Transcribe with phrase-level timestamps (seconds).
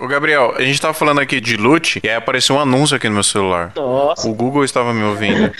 [0.00, 3.06] Ô, Gabriel, a gente tava falando aqui de loot e aí apareceu um anúncio aqui
[3.06, 3.70] no meu celular.
[3.76, 4.26] Nossa.
[4.26, 5.52] O Google estava me ouvindo.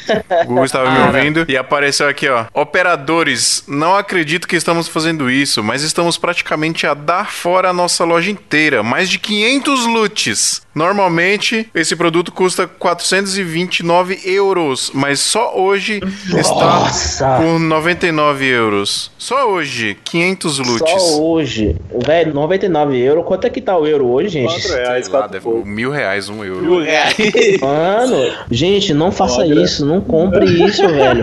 [0.42, 2.46] O Google estava me ouvindo e apareceu aqui, ó.
[2.54, 8.02] Operadores, não acredito que estamos fazendo isso, mas estamos praticamente a dar fora a nossa
[8.02, 8.82] loja inteira.
[8.82, 10.62] Mais de 500 loots.
[10.74, 16.90] Normalmente, esse produto custa 429 euros, mas só hoje Nossa.
[16.90, 19.10] está por 99 euros.
[19.18, 21.02] Só hoje, 500 loots.
[21.02, 21.76] Só hoje.
[22.06, 23.24] Velho, 99 euros.
[23.26, 24.46] Quanto é que tá o euro hoje, gente?
[24.46, 26.62] 4 reais, Sei lá, 4 deve mil reais, um euro.
[26.62, 27.16] Mil reais.
[27.60, 29.62] Mano, gente, não faça Olha.
[29.64, 29.84] isso.
[29.84, 31.20] Não compre isso, velho.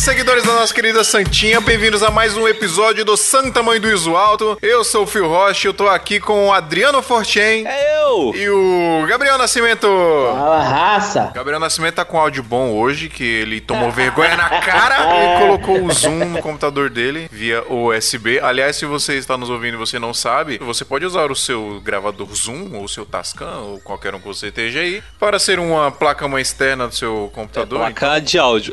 [0.00, 1.60] Seguidores da nossa querida Santinha.
[1.60, 4.56] Bem-vindos a mais um episódio do Santa Mãe do Iso Alto.
[4.62, 8.34] Eu sou o Phil Rocha, eu tô aqui com o Adriano Forchen É eu!
[8.34, 9.86] e o Gabriel Nascimento.
[10.32, 11.30] Fala, raça.
[11.34, 14.96] Gabriel Nascimento tá com áudio bom hoje, que ele tomou vergonha na cara
[15.36, 18.40] e colocou o Zoom no computador dele via USB.
[18.40, 21.78] Aliás, se você está nos ouvindo e você não sabe, você pode usar o seu
[21.84, 25.58] gravador Zoom ou o seu Tascam ou qualquer um que você esteja aí para ser
[25.58, 27.78] uma placa-mãe externa do seu computador.
[27.80, 28.72] Placa de áudio.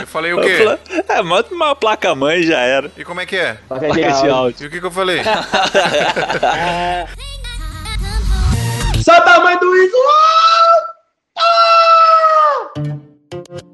[0.00, 0.78] Eu falei o quê?
[1.08, 2.90] É, manda uma placa mãe já era.
[2.96, 3.58] E como é que é?
[3.68, 4.64] Placa Placa de áudio.
[4.64, 5.20] E o que, que eu falei?
[9.02, 9.96] Só tamanho do Iso!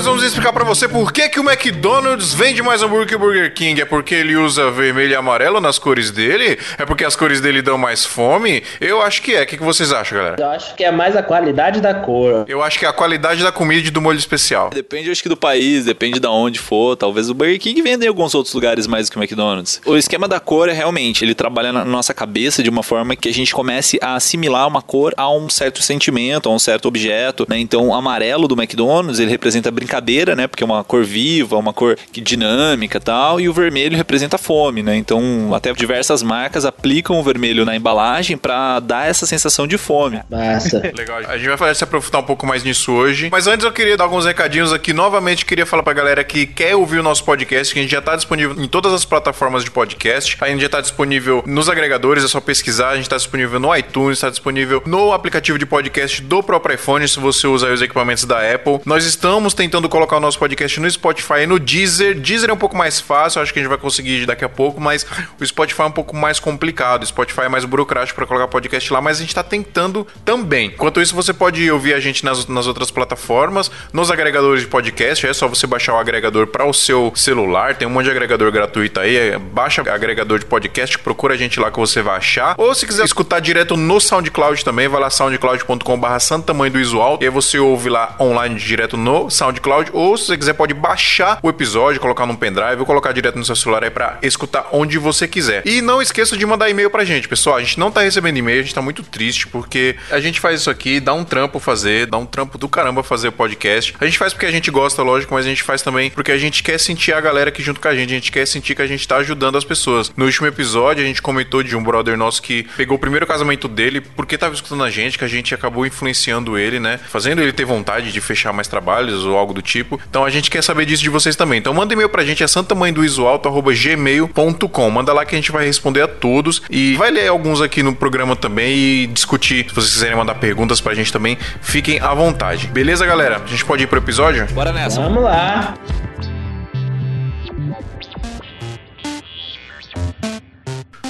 [0.06, 3.52] vamos explicar pra você por que, que o McDonald's vende mais hambúrguer que o Burger
[3.52, 3.80] King.
[3.80, 6.58] É porque ele usa vermelho e amarelo nas cores dele?
[6.78, 8.62] É porque as cores dele dão mais fome?
[8.80, 9.42] Eu acho que é.
[9.42, 10.36] O que, que vocês acham, galera?
[10.38, 12.44] Eu acho que é mais a qualidade da cor.
[12.46, 14.70] Eu acho que é a qualidade da comida e do molho especial.
[14.70, 16.94] Depende, acho que do país, depende de onde for.
[16.94, 19.80] Talvez o Burger King venda em alguns outros lugares mais do que o McDonald's.
[19.84, 23.28] O esquema da cor é realmente, ele trabalha na nossa cabeça de uma forma que
[23.28, 27.44] a gente comece a assimilar uma cor a um certo sentimento, a um certo objeto,
[27.48, 27.58] né?
[27.58, 29.95] Então, o amarelo do McDonald's, ele representa brincadeira,
[30.34, 30.46] né?
[30.46, 34.38] Porque é uma cor viva, uma cor que dinâmica e tal, e o vermelho representa
[34.38, 34.96] fome, né?
[34.96, 40.20] Então, até diversas marcas aplicam o vermelho na embalagem para dar essa sensação de fome.
[40.30, 40.78] Massa.
[40.96, 41.18] Legal.
[41.28, 43.28] A gente vai fazer- se aprofundar um pouco mais nisso hoje.
[43.30, 44.92] Mas antes eu queria dar alguns recadinhos aqui.
[44.92, 48.00] Novamente, queria falar pra galera que quer ouvir o nosso podcast, que a gente já
[48.00, 50.36] tá disponível em todas as plataformas de podcast.
[50.40, 52.90] A gente já tá disponível nos agregadores, é só pesquisar.
[52.90, 57.06] A gente tá disponível no iTunes, tá disponível no aplicativo de podcast do próprio iPhone,
[57.06, 58.80] se você usa aí os equipamentos da Apple.
[58.84, 62.18] Nós estamos tentando colocar o nosso podcast no Spotify e no Deezer.
[62.18, 64.80] Deezer é um pouco mais fácil, acho que a gente vai conseguir daqui a pouco,
[64.80, 65.06] mas
[65.40, 67.02] o Spotify é um pouco mais complicado.
[67.02, 70.68] O Spotify é mais burocrático para colocar podcast lá, mas a gente tá tentando também.
[70.68, 75.26] Enquanto isso, você pode ouvir a gente nas, nas outras plataformas, nos agregadores de podcast.
[75.26, 77.74] É só você baixar o agregador para o seu celular.
[77.74, 79.16] Tem um monte de agregador gratuito aí.
[79.16, 82.54] É, Baixa agregador de podcast, procura a gente lá que você vai achar.
[82.58, 87.18] Ou se quiser escutar direto no SoundCloud também, vai lá soundcloud.com/barra Santamanho do.
[87.20, 89.65] E aí você ouve lá online direto no SoundCloud.
[89.92, 93.44] Ou se você quiser, pode baixar o episódio, colocar num pendrive ou colocar direto no
[93.44, 95.66] seu celular aí pra escutar onde você quiser.
[95.66, 97.56] E não esqueça de mandar e-mail pra gente, pessoal.
[97.56, 100.60] A gente não tá recebendo e-mail, a gente tá muito triste porque a gente faz
[100.60, 103.94] isso aqui, dá um trampo fazer, dá um trampo do caramba fazer o podcast.
[104.00, 106.38] A gente faz porque a gente gosta, lógico, mas a gente faz também porque a
[106.38, 108.82] gente quer sentir a galera aqui junto com a gente, a gente quer sentir que
[108.82, 110.12] a gente tá ajudando as pessoas.
[110.16, 113.68] No último episódio, a gente comentou de um brother nosso que pegou o primeiro casamento
[113.68, 116.98] dele porque tava escutando a gente, que a gente acabou influenciando ele, né?
[117.08, 120.00] Fazendo ele ter vontade de fechar mais trabalhos ou algo do tipo.
[120.08, 121.58] Então a gente quer saber disso de vocês também.
[121.58, 124.90] Então manda e-mail pra gente, é santamanhodoisoalto.gmail.com.
[124.90, 127.92] Manda lá que a gente vai responder a todos e vai ler alguns aqui no
[127.94, 129.66] programa também e discutir.
[129.68, 132.68] Se vocês quiserem mandar perguntas pra gente também, fiquem à vontade.
[132.68, 133.42] Beleza, galera?
[133.42, 134.46] A gente pode ir pro episódio?
[134.52, 135.00] Bora nessa.
[135.00, 135.74] Vamos lá.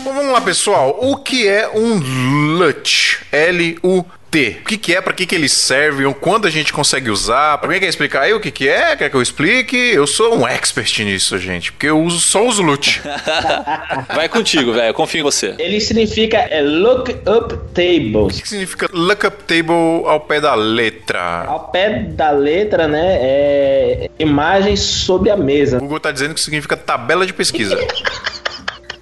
[0.05, 0.97] Bom, vamos lá, pessoal.
[1.01, 1.99] O que é um
[2.59, 3.19] LUT?
[3.33, 4.16] L-U-T.
[4.60, 7.59] O que, que é, pra que, que ele serve, quando a gente consegue usar?
[7.62, 8.94] Alguém quer explicar aí o que, que é?
[8.94, 9.76] Quer que eu explique?
[9.76, 13.00] Eu sou um expert nisso, gente, porque eu uso só os LUT.
[14.14, 14.92] Vai contigo, velho.
[14.92, 15.54] Confio em você.
[15.59, 18.38] Ele significa é, Look Up Tables.
[18.38, 21.44] O que significa lookup table ao pé da letra?
[21.47, 25.78] Ao pé da letra, né, é imagens sobre a mesa.
[25.78, 27.76] O Google tá dizendo que significa tabela de pesquisa.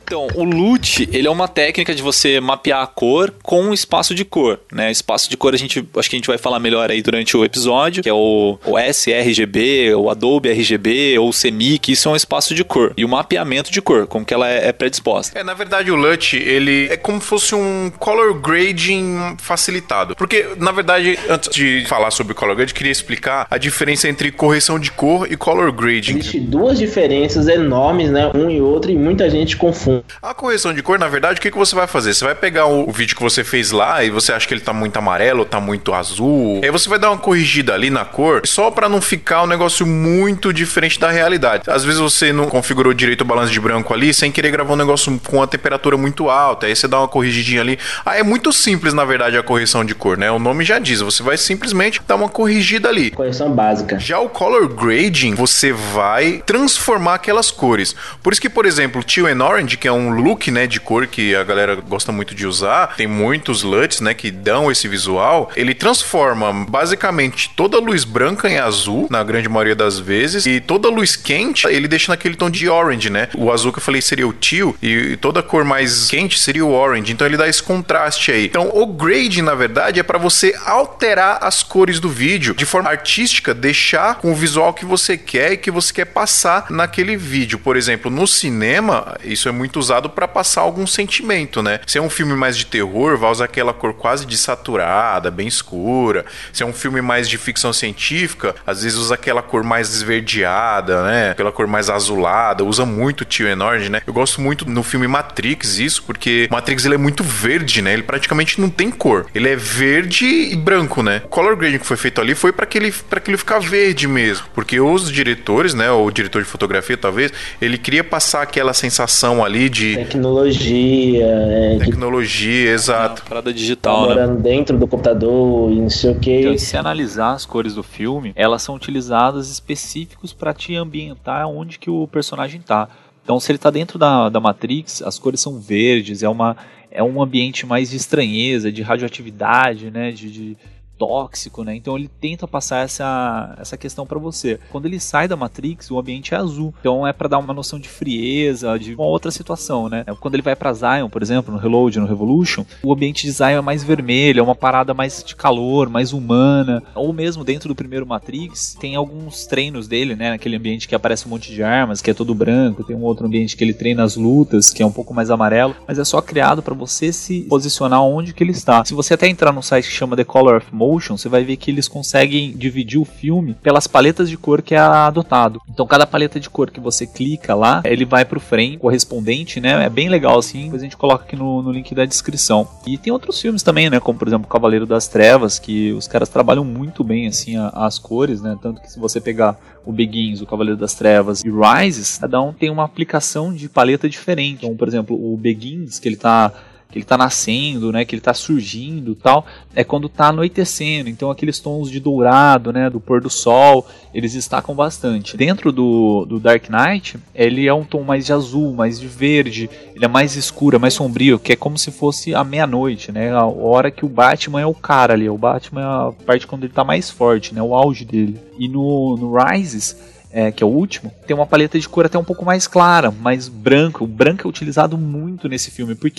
[0.05, 4.25] Então, o LUT, ele é uma técnica de você mapear a cor com espaço de
[4.25, 4.91] cor, né?
[4.91, 7.45] Espaço de cor a gente, acho que a gente vai falar melhor aí durante o
[7.45, 12.17] episódio, que é o, o sRGB, o Adobe RGB ou o CMYK, isso é um
[12.17, 12.93] espaço de cor.
[12.97, 15.39] E o mapeamento de cor, como que ela é, é predisposta.
[15.39, 20.15] É, na verdade, o LUT, ele é como se fosse um color grading facilitado.
[20.17, 24.31] Porque, na verdade, antes de falar sobre color grading, eu queria explicar a diferença entre
[24.31, 26.19] correção de cor e color grading.
[26.19, 29.94] Existem duas diferenças enormes, né, um e outro, e muita gente confunde.
[30.23, 32.15] A correção de cor, na verdade, o que, que você vai fazer?
[32.15, 34.61] Você vai pegar o, o vídeo que você fez lá e você acha que ele
[34.61, 36.61] tá muito amarelo, tá muito azul.
[36.63, 39.87] Aí você vai dar uma corrigida ali na cor, só para não ficar um negócio
[39.87, 41.65] muito diferente da realidade.
[41.69, 44.77] Às vezes você não configurou direito o balanço de branco ali, sem querer gravar um
[44.77, 46.67] negócio com a temperatura muito alta.
[46.67, 47.79] Aí você dá uma corrigidinha ali.
[48.05, 50.31] Ah, é muito simples, na verdade, a correção de cor, né?
[50.31, 51.01] O nome já diz.
[51.01, 53.11] Você vai simplesmente dar uma corrigida ali.
[53.11, 53.99] Correção básica.
[53.99, 57.95] Já o color grading, você vai transformar aquelas cores.
[58.23, 61.07] Por isso que, por exemplo, Teal and Orange, que é um look, né, de cor
[61.07, 65.53] que a galera gosta muito de usar, tem muitos LUTs, né, que dão esse visual.
[65.55, 70.59] Ele transforma basicamente toda a luz branca em azul, na grande maioria das vezes, e
[70.59, 73.29] toda a luz quente, ele deixa naquele tom de orange, né?
[73.37, 76.65] O azul que eu falei seria o teal e toda a cor mais quente seria
[76.65, 77.13] o orange.
[77.13, 78.47] Então ele dá esse contraste aí.
[78.47, 82.89] Então o grading, na verdade, é para você alterar as cores do vídeo de forma
[82.89, 87.59] artística, deixar com o visual que você quer e que você quer passar naquele vídeo.
[87.59, 91.81] Por exemplo, no cinema, isso é muito usado para passar algum sentimento, né?
[91.87, 96.25] Se é um filme mais de terror, vai usar aquela cor quase desaturada, bem escura.
[96.53, 101.05] Se é um filme mais de ficção científica, às vezes usa aquela cor mais esverdeada,
[101.05, 101.31] né?
[101.31, 104.03] Aquela cor mais azulada, usa muito and Orange, né?
[104.07, 107.93] Eu gosto muito no filme Matrix isso, porque Matrix ele é muito verde, né?
[107.93, 109.27] Ele praticamente não tem cor.
[109.35, 111.23] Ele é verde e branco, né?
[111.25, 114.47] O color grading que foi feito ali foi para aquele para aquilo ficar verde mesmo,
[114.55, 119.45] porque os diretores, né, ou o diretor de fotografia talvez, ele queria passar aquela sensação
[119.45, 123.23] ali de Tecnologia, é, que tecnologia, exato.
[123.23, 124.15] Uma parada tá digital, né?
[124.15, 126.41] morando dentro do computador e não sei o que.
[126.41, 131.79] Então, se analisar as cores do filme, elas são utilizadas específicos para te ambientar onde
[131.79, 132.89] que o personagem tá.
[133.23, 136.57] Então, se ele tá dentro da, da Matrix, as cores são verdes, é uma
[136.95, 140.57] é um ambiente mais de estranheza, de radioatividade, né, de, de
[140.99, 141.75] tóxico, né?
[141.75, 144.59] Então ele tenta passar essa, essa questão para você.
[144.71, 146.75] Quando ele sai da Matrix, o ambiente é azul.
[146.81, 150.05] Então é para dar uma noção de frieza, de uma outra situação, né?
[150.21, 153.59] Quando ele vai para Zion, por exemplo, no Reload, no Revolution, o ambiente de Zion
[153.59, 156.83] é mais vermelho, é uma parada mais de calor, mais humana.
[156.95, 160.31] Ou mesmo dentro do primeiro Matrix, tem alguns treinos dele, né?
[160.31, 162.85] Naquele ambiente que aparece um monte de armas, que é todo branco.
[162.85, 165.75] Tem um outro ambiente que ele treina as lutas, que é um pouco mais amarelo.
[165.87, 168.85] Mas é só criado para você se posicionar onde que ele está.
[168.85, 171.57] Se você até entrar num site que chama The Color of Motion, você vai ver
[171.57, 175.61] que eles conseguem dividir o filme pelas paletas de cor que é adotado.
[175.69, 179.85] Então cada paleta de cor que você clica lá, ele vai pro frame correspondente, né?
[179.85, 180.65] É bem legal assim.
[180.65, 182.69] Depois a gente coloca aqui no, no link da descrição.
[182.87, 183.99] E tem outros filmes também, né?
[183.99, 187.99] Como por exemplo Cavaleiro das Trevas, que os caras trabalham muito bem assim a- as
[187.99, 188.57] cores, né?
[188.61, 189.57] Tanto que se você pegar
[189.87, 194.09] o Begins, o Cavaleiro das Trevas e Rises, cada um tem uma aplicação de paleta
[194.09, 194.65] diferente.
[194.65, 196.53] Então, por exemplo, o Begins, que ele tá
[196.95, 199.45] que ele tá nascendo, né, que ele tá surgindo, tal,
[199.75, 201.09] é quando tá anoitecendo.
[201.11, 205.37] Então aqueles tons de dourado, né, do pôr do sol, eles destacam bastante.
[205.37, 209.69] Dentro do, do Dark Knight, ele é um tom mais de azul, mais de verde,
[209.93, 213.33] ele é mais escuro, é mais sombrio, que é como se fosse a meia-noite, né,
[213.33, 216.63] a hora que o Batman é o cara ali, o Batman é a parte quando
[216.63, 218.41] ele tá mais forte, né, o auge dele.
[218.57, 219.97] E no, no Rises,
[220.37, 223.13] é, que é o último, tem uma paleta de cor até um pouco mais clara,
[223.13, 224.03] mais branca.
[224.03, 225.95] O branco é utilizado muito nesse filme.
[225.95, 226.11] Por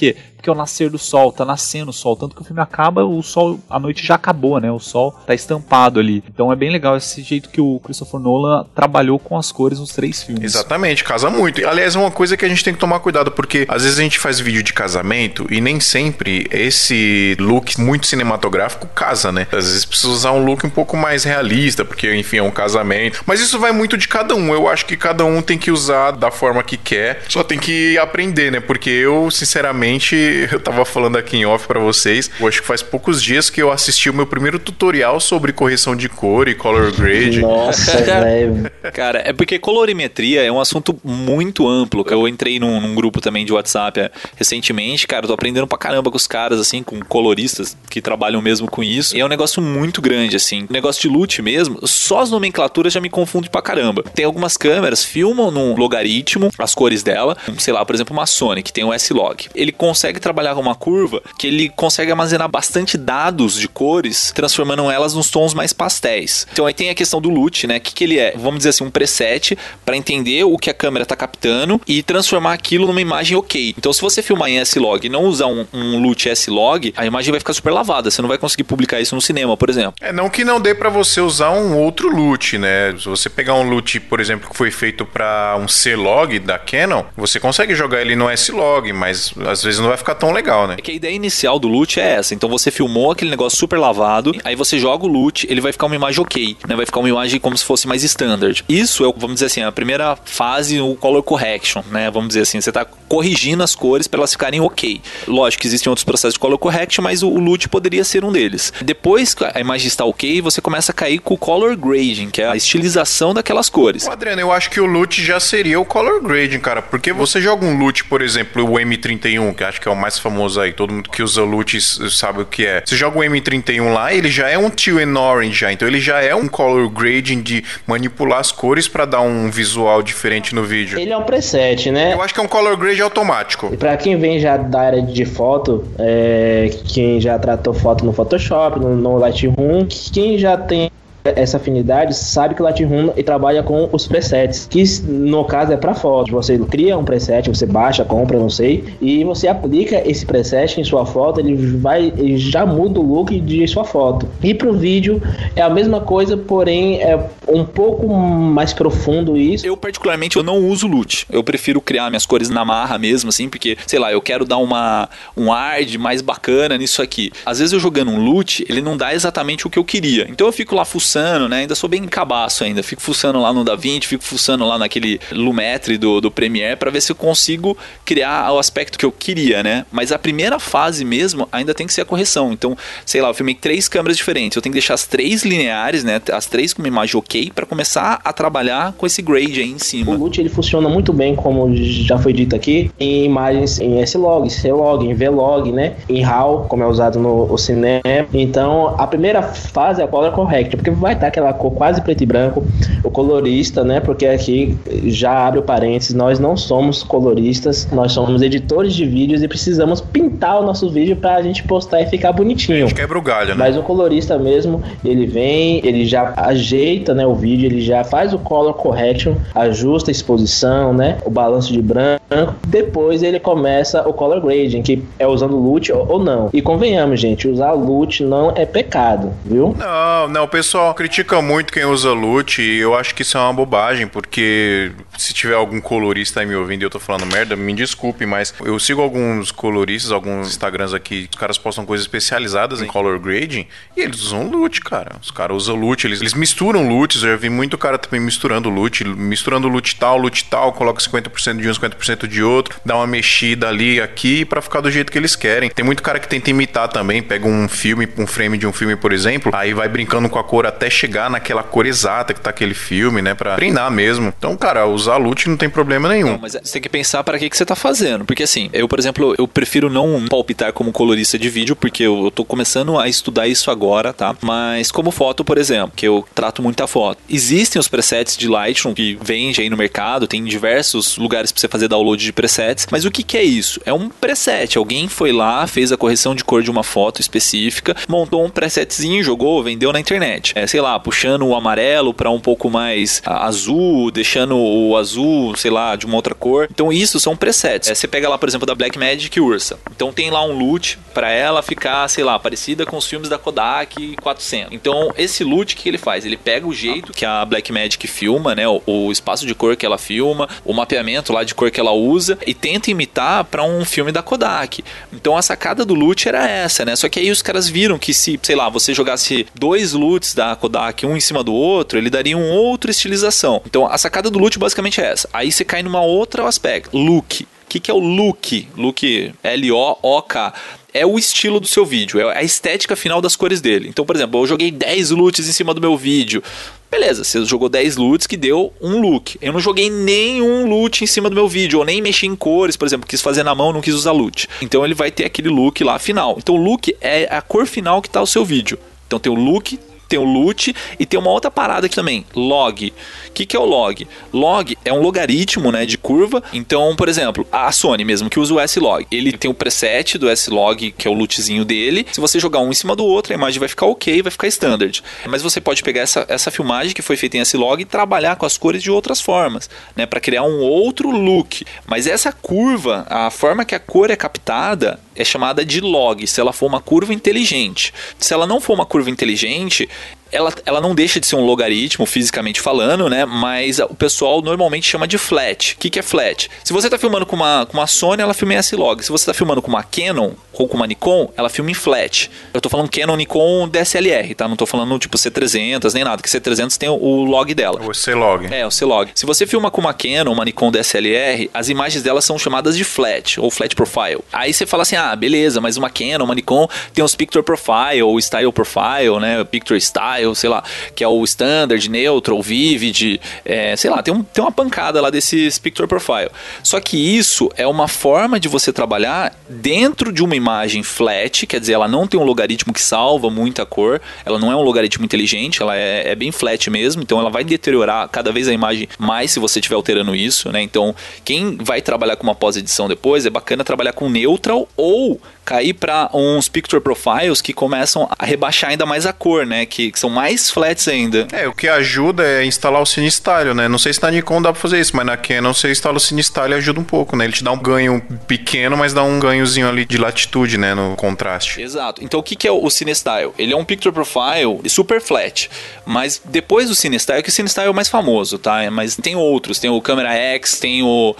[0.45, 2.15] Porque é o nascer do sol, tá nascendo o sol.
[2.15, 4.71] Tanto que o filme acaba, o sol, a noite já acabou, né?
[4.71, 6.23] O sol tá estampado ali.
[6.31, 9.91] Então é bem legal esse jeito que o Christopher Nolan trabalhou com as cores nos
[9.91, 10.43] três filmes.
[10.43, 11.67] Exatamente, casa muito.
[11.67, 14.03] Aliás, é uma coisa que a gente tem que tomar cuidado, porque às vezes a
[14.03, 19.47] gente faz vídeo de casamento e nem sempre esse look muito cinematográfico casa, né?
[19.51, 23.23] Às vezes precisa usar um look um pouco mais realista, porque, enfim, é um casamento.
[23.25, 24.53] Mas isso vai muito de cada um.
[24.53, 27.23] Eu acho que cada um tem que usar da forma que quer.
[27.29, 28.59] Só tem que aprender, né?
[28.59, 30.15] Porque eu, sinceramente,
[30.51, 32.29] eu tava falando aqui em off pra vocês.
[32.39, 35.95] Eu acho que faz poucos dias que eu assisti o meu primeiro tutorial sobre correção
[35.95, 37.41] de cor e color grade.
[37.41, 38.71] Nossa, velho.
[38.93, 42.05] Cara, é porque colorimetria é um assunto muito amplo.
[42.09, 45.77] Eu entrei num, num grupo também de WhatsApp é, recentemente, cara, eu tô aprendendo pra
[45.77, 49.15] caramba com os caras, assim, com coloristas que trabalham mesmo com isso.
[49.15, 50.65] E é um negócio muito grande, assim.
[50.69, 54.03] O negócio de loot mesmo, só as nomenclaturas já me confundem pra caramba.
[54.03, 58.63] Tem algumas câmeras, filmam num logaritmo as cores dela, sei lá, por exemplo, uma Sony,
[58.63, 59.45] que tem um S-Log.
[59.53, 64.89] Ele consegue trabalhar com uma curva que ele consegue armazenar bastante dados de cores, transformando
[64.89, 66.47] elas nos tons mais pastéis.
[66.51, 67.77] Então aí tem a questão do loot, né?
[67.77, 68.33] O que, que ele é?
[68.35, 69.55] Vamos dizer assim, um preset
[69.85, 73.75] para entender o que a câmera tá captando e transformar aquilo numa imagem ok.
[73.77, 77.39] Então se você filmar em S-Log e não usar um, um S-Log, a imagem vai
[77.39, 78.09] ficar super lavada.
[78.09, 79.93] Você não vai conseguir publicar isso no cinema, por exemplo.
[80.01, 82.95] É, não que não dê pra você usar um outro loot, né?
[82.97, 87.03] Se você pegar um loot, por exemplo, que foi feito pra um C-Log da Canon,
[87.15, 90.67] você consegue jogar ele no S-Log, mas às vezes não vai ficar ficar tão legal,
[90.67, 90.75] né?
[90.77, 92.35] É que a ideia inicial do loot é essa.
[92.35, 95.87] Então você filmou aquele negócio super lavado, aí você joga o loot, ele vai ficar
[95.87, 96.75] uma imagem ok, né?
[96.75, 98.63] Vai ficar uma imagem como se fosse mais standard.
[98.69, 102.11] Isso é, vamos dizer assim, a primeira fase, o color correction, né?
[102.11, 105.01] Vamos dizer assim, você tá corrigindo as cores para elas ficarem ok.
[105.27, 108.31] Lógico que existem outros processos de color correction, mas o, o loot poderia ser um
[108.31, 108.71] deles.
[108.81, 112.41] Depois que a imagem está ok, você começa a cair com o color grading, que
[112.41, 114.07] é a estilização daquelas cores.
[114.07, 116.81] Adriano, eu acho que o loot já seria o color grading, cara.
[116.81, 120.19] Porque você joga um loot, por exemplo, o M31, que acho que é o mais
[120.19, 121.79] famoso aí, todo mundo que usa loot
[122.11, 122.83] sabe o que é.
[122.85, 125.99] Você joga o M31 lá, ele já é um teal and orange já, então ele
[125.99, 130.63] já é um color grading de manipular as cores para dar um visual diferente no
[130.63, 130.99] vídeo.
[130.99, 132.13] Ele é um preset, né?
[132.13, 133.69] Eu acho que é um color grade automático.
[133.71, 138.13] E pra quem vem já da área de foto, é, quem já tratou foto no
[138.13, 140.91] Photoshop, no, no Lightroom, quem já tem
[141.25, 145.95] essa afinidade sabe que o Lightroom trabalha com os presets, que no caso é para
[145.95, 146.31] foto.
[146.31, 150.83] Você cria um preset, você baixa, compra, não sei, e você aplica esse preset em
[150.83, 154.27] sua foto, ele vai, ele já muda o look de sua foto.
[154.43, 155.21] E para o vídeo
[155.55, 159.65] é a mesma coisa, porém é um pouco mais profundo isso.
[159.65, 161.25] Eu particularmente eu não uso loot.
[161.31, 164.57] Eu prefiro criar minhas cores na marra mesmo, assim, porque sei lá, eu quero dar
[164.57, 167.31] uma um ar de mais bacana nisso aqui.
[167.45, 170.27] Às vezes eu jogando um loot, ele não dá exatamente o que eu queria.
[170.29, 171.59] Então eu fico lá fuçando fuçando, né?
[171.59, 172.83] Ainda sou bem cabaço ainda.
[172.83, 177.01] Fico fuçando lá no DaVinci, fico fuçando lá naquele Lumetri do, do Premiere para ver
[177.01, 179.85] se eu consigo criar o aspecto que eu queria, né?
[179.91, 182.51] Mas a primeira fase mesmo ainda tem que ser a correção.
[182.51, 184.55] Então, sei lá, eu filmei três câmeras diferentes.
[184.55, 186.21] Eu tenho que deixar as três lineares, né?
[186.33, 189.79] As três com uma imagem ok para começar a trabalhar com esse grade aí em
[189.79, 190.11] cima.
[190.11, 194.49] O LUT ele funciona muito bem, como já foi dito aqui, em imagens em S-Log,
[194.49, 195.93] C-Log, em V-Log, né?
[196.09, 198.01] Em RAW, como é usado no cinema.
[198.33, 202.23] Então, a primeira fase é a color correct, porque vai estar aquela cor quase preto
[202.23, 202.65] e branco.
[203.03, 203.99] O colorista, né?
[203.99, 209.43] Porque aqui já abre o parênteses, nós não somos coloristas, nós somos editores de vídeos
[209.43, 212.85] e precisamos pintar o nosso vídeo para a gente postar e ficar bonitinho.
[212.85, 213.55] A gente quebra o galho, né?
[213.55, 218.33] Mas o colorista mesmo, ele vem, ele já ajeita, né, o vídeo, ele já faz
[218.33, 222.23] o color correction, ajusta a exposição, né, o balanço de branco.
[222.67, 226.49] Depois ele começa o color grading, que é usando LUT ou não.
[226.51, 229.75] E convenhamos, gente, usar LUT não é pecado, viu?
[229.77, 233.53] Não, não, pessoal, critica muito quem usa LUT e eu acho que isso é uma
[233.53, 237.73] bobagem, porque se tiver algum colorista aí me ouvindo e eu tô falando merda, me
[237.73, 242.87] desculpe, mas eu sigo alguns coloristas, alguns Instagrams aqui, os caras postam coisas especializadas em
[242.87, 245.15] color grading e eles usam LUT, cara.
[245.21, 248.69] Os caras usam LUT, eles, eles misturam LUTs, eu já vi muito cara também misturando
[248.69, 253.07] LUT, misturando LUT tal, LUT tal, coloca 50% de um, 50% de outro, dá uma
[253.07, 255.69] mexida ali aqui para ficar do jeito que eles querem.
[255.69, 258.95] Tem muito cara que tenta imitar também, pega um filme, um frame de um filme,
[258.95, 262.49] por exemplo, aí vai brincando com a cor até chegar naquela cor exata que tá
[262.49, 263.33] aquele filme, né?
[263.33, 264.33] Pra treinar mesmo.
[264.37, 266.33] Então, cara, usar loot não tem problema nenhum.
[266.33, 268.25] Não, mas você tem que pensar para que, que você tá fazendo.
[268.25, 272.25] Porque assim, eu, por exemplo, eu prefiro não palpitar como colorista de vídeo, porque eu,
[272.25, 274.35] eu tô começando a estudar isso agora, tá?
[274.41, 277.19] Mas como foto, por exemplo, que eu trato muita foto.
[277.29, 281.67] Existem os presets de Lightroom que vende aí no mercado, tem diversos lugares para você
[281.67, 282.87] fazer download de presets.
[282.91, 283.79] Mas o que, que é isso?
[283.85, 284.77] É um preset.
[284.77, 289.23] Alguém foi lá, fez a correção de cor de uma foto específica, montou um presetzinho,
[289.23, 290.53] jogou, vendeu na internet.
[290.55, 295.71] É, sei lá, puxando o amarelo para um pouco mais azul, deixando o azul, sei
[295.71, 296.67] lá, de uma outra cor.
[296.71, 297.89] Então isso são presets.
[297.89, 299.79] É, você pega lá, por exemplo, da Black Magic Ursa.
[299.95, 303.37] Então tem lá um loot para ela ficar, sei lá, parecida com os filmes da
[303.37, 304.73] Kodak 400.
[304.73, 308.55] Então esse loot que ele faz, ele pega o jeito que a Black Magic filma,
[308.55, 311.79] né, o, o espaço de cor que ela filma, o mapeamento lá de cor que
[311.79, 314.83] ela usa e tenta imitar para um filme da Kodak.
[315.13, 316.95] Então a sacada do loot era essa, né?
[316.95, 320.55] Só que aí os caras viram que se, sei lá, você jogasse dois loots da
[320.55, 323.61] Kodak um em cima do outro, ele daria uma outra estilização.
[323.65, 325.29] Então a sacada do look basicamente é essa.
[325.33, 327.43] Aí você cai numa outra aspecto, look.
[327.43, 328.67] O que, que é o look?
[328.77, 330.53] Look L-O-O-K
[330.95, 333.89] é o estilo do seu vídeo, é a estética final das cores dele.
[333.89, 336.41] Então, por exemplo, eu joguei 10 loots em cima do meu vídeo.
[336.89, 339.37] Beleza, você jogou 10 loots que deu um look.
[339.41, 342.77] Eu não joguei nenhum loot em cima do meu vídeo, ou nem mexi em cores,
[342.77, 344.47] por exemplo, quis fazer na mão, não quis usar loot.
[344.61, 346.35] Então ele vai ter aquele look lá final.
[346.37, 348.79] Então look é a cor final que está o seu vídeo.
[349.05, 349.77] Então tem o look,
[350.07, 352.93] tem o loot e tem uma outra parada aqui também, log.
[353.27, 354.07] O que, que é o log?
[354.31, 356.41] Log é um logaritmo né, de curva.
[356.53, 360.29] Então, por exemplo, a Sony mesmo, que usa o S-Log, ele tem o preset do
[360.29, 362.05] S-Log, que é o lootzinho dele.
[362.11, 364.47] Se você jogar um em cima do outro, a imagem vai ficar ok, vai ficar
[364.47, 365.03] standard.
[365.27, 368.45] Mas você pode pegar essa, essa filmagem que foi feita em S-Log e trabalhar com
[368.45, 371.65] as cores de outras formas, né, para criar um outro look.
[371.85, 376.41] Mas essa curva, a forma que a cor é captada, é chamada de log, se
[376.41, 377.93] ela for uma curva inteligente.
[378.19, 379.89] Se ela não for uma curva inteligente,
[380.35, 383.25] ela, ela não deixa de ser um logaritmo, fisicamente falando, né?
[383.25, 385.75] Mas o pessoal normalmente chama de flat.
[385.75, 386.49] O que, que é flat?
[386.63, 389.03] Se você está filmando com uma, com uma Sony, ela filma em S-Log.
[389.03, 392.29] Se você está filmando com uma Canon ou com uma Nikon, ela filma em flat.
[392.53, 394.45] Eu estou falando Canon, Nikon, DSLR, tá?
[394.47, 397.81] Não estou falando tipo C300 nem nada, que C300 tem o, o log dela.
[397.81, 398.53] O C-Log.
[398.53, 399.11] É, o C-Log.
[399.15, 402.83] Se você filma com uma Canon, uma Nikon DSLR, as imagens delas são chamadas de
[402.83, 404.19] flat ou flat profile.
[404.31, 408.01] Aí você fala assim: "Ah, beleza, mas uma Canon, uma Nikon tem os picture profile
[408.03, 409.43] ou style profile, né?
[409.43, 410.63] Picture style, sei lá,
[410.95, 415.09] que é o standard, neutral, vivid, é, sei lá, tem, um, tem uma pancada lá
[415.09, 416.29] desses picture profile.
[416.63, 421.59] Só que isso é uma forma de você trabalhar dentro de uma imagem flat, quer
[421.59, 425.05] dizer, ela não tem um logaritmo que salva muita cor, ela não é um logaritmo
[425.05, 428.87] inteligente, ela é, é bem flat mesmo, então ela vai deteriorar cada vez a imagem
[428.97, 430.61] mais se você estiver alterando isso, né?
[430.61, 435.73] Então, quem vai trabalhar com uma pós-edição depois, é bacana trabalhar com neutral ou cair
[435.73, 439.65] para uns picture profiles que começam a rebaixar ainda mais a cor, né?
[439.65, 441.27] Que, que, são mais flats ainda.
[441.31, 443.67] É, o que ajuda é instalar o CineStyle, né?
[443.67, 445.99] Não sei se na Nikon dá pra fazer isso, mas na Canon você instala o
[445.99, 447.25] CineStyle e ajuda um pouco, né?
[447.25, 450.73] Ele te dá um ganho pequeno, mas dá um ganhozinho ali de latitude, né?
[450.73, 451.61] No contraste.
[451.61, 452.03] Exato.
[452.03, 453.31] Então o que, que é o CineStyle?
[453.37, 455.49] Ele é um picture profile super flat,
[455.85, 458.69] mas depois do CineStyle, que o CineStyle é o mais famoso, tá?
[458.71, 461.15] Mas tem outros, tem o Camera X, tem o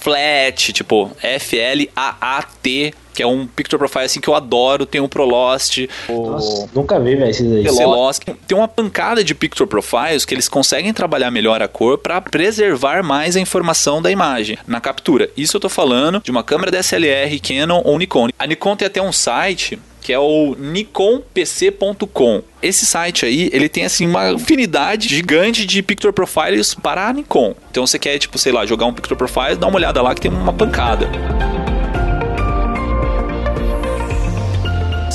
[0.00, 4.86] Flat, tipo F-L-A-A-T que é um picture profile assim que eu adoro.
[4.86, 5.90] Tem o Prolost.
[6.08, 7.68] Nossa, nunca vi, velho, esses aí.
[7.68, 8.22] Celosk.
[8.46, 13.02] Tem uma pancada de picture profiles que eles conseguem trabalhar melhor a cor para preservar
[13.02, 15.28] mais a informação da imagem na captura.
[15.36, 18.28] Isso eu tô falando de uma câmera DSLR, Canon ou Nikon.
[18.38, 22.42] A Nikon tem até um site que é o nikonpc.com.
[22.62, 27.56] Esse site aí, ele tem assim uma infinidade gigante de picture profiles para a Nikon.
[27.68, 30.20] Então você quer, tipo, sei lá, jogar um picture profile, dá uma olhada lá que
[30.20, 31.10] tem uma pancada.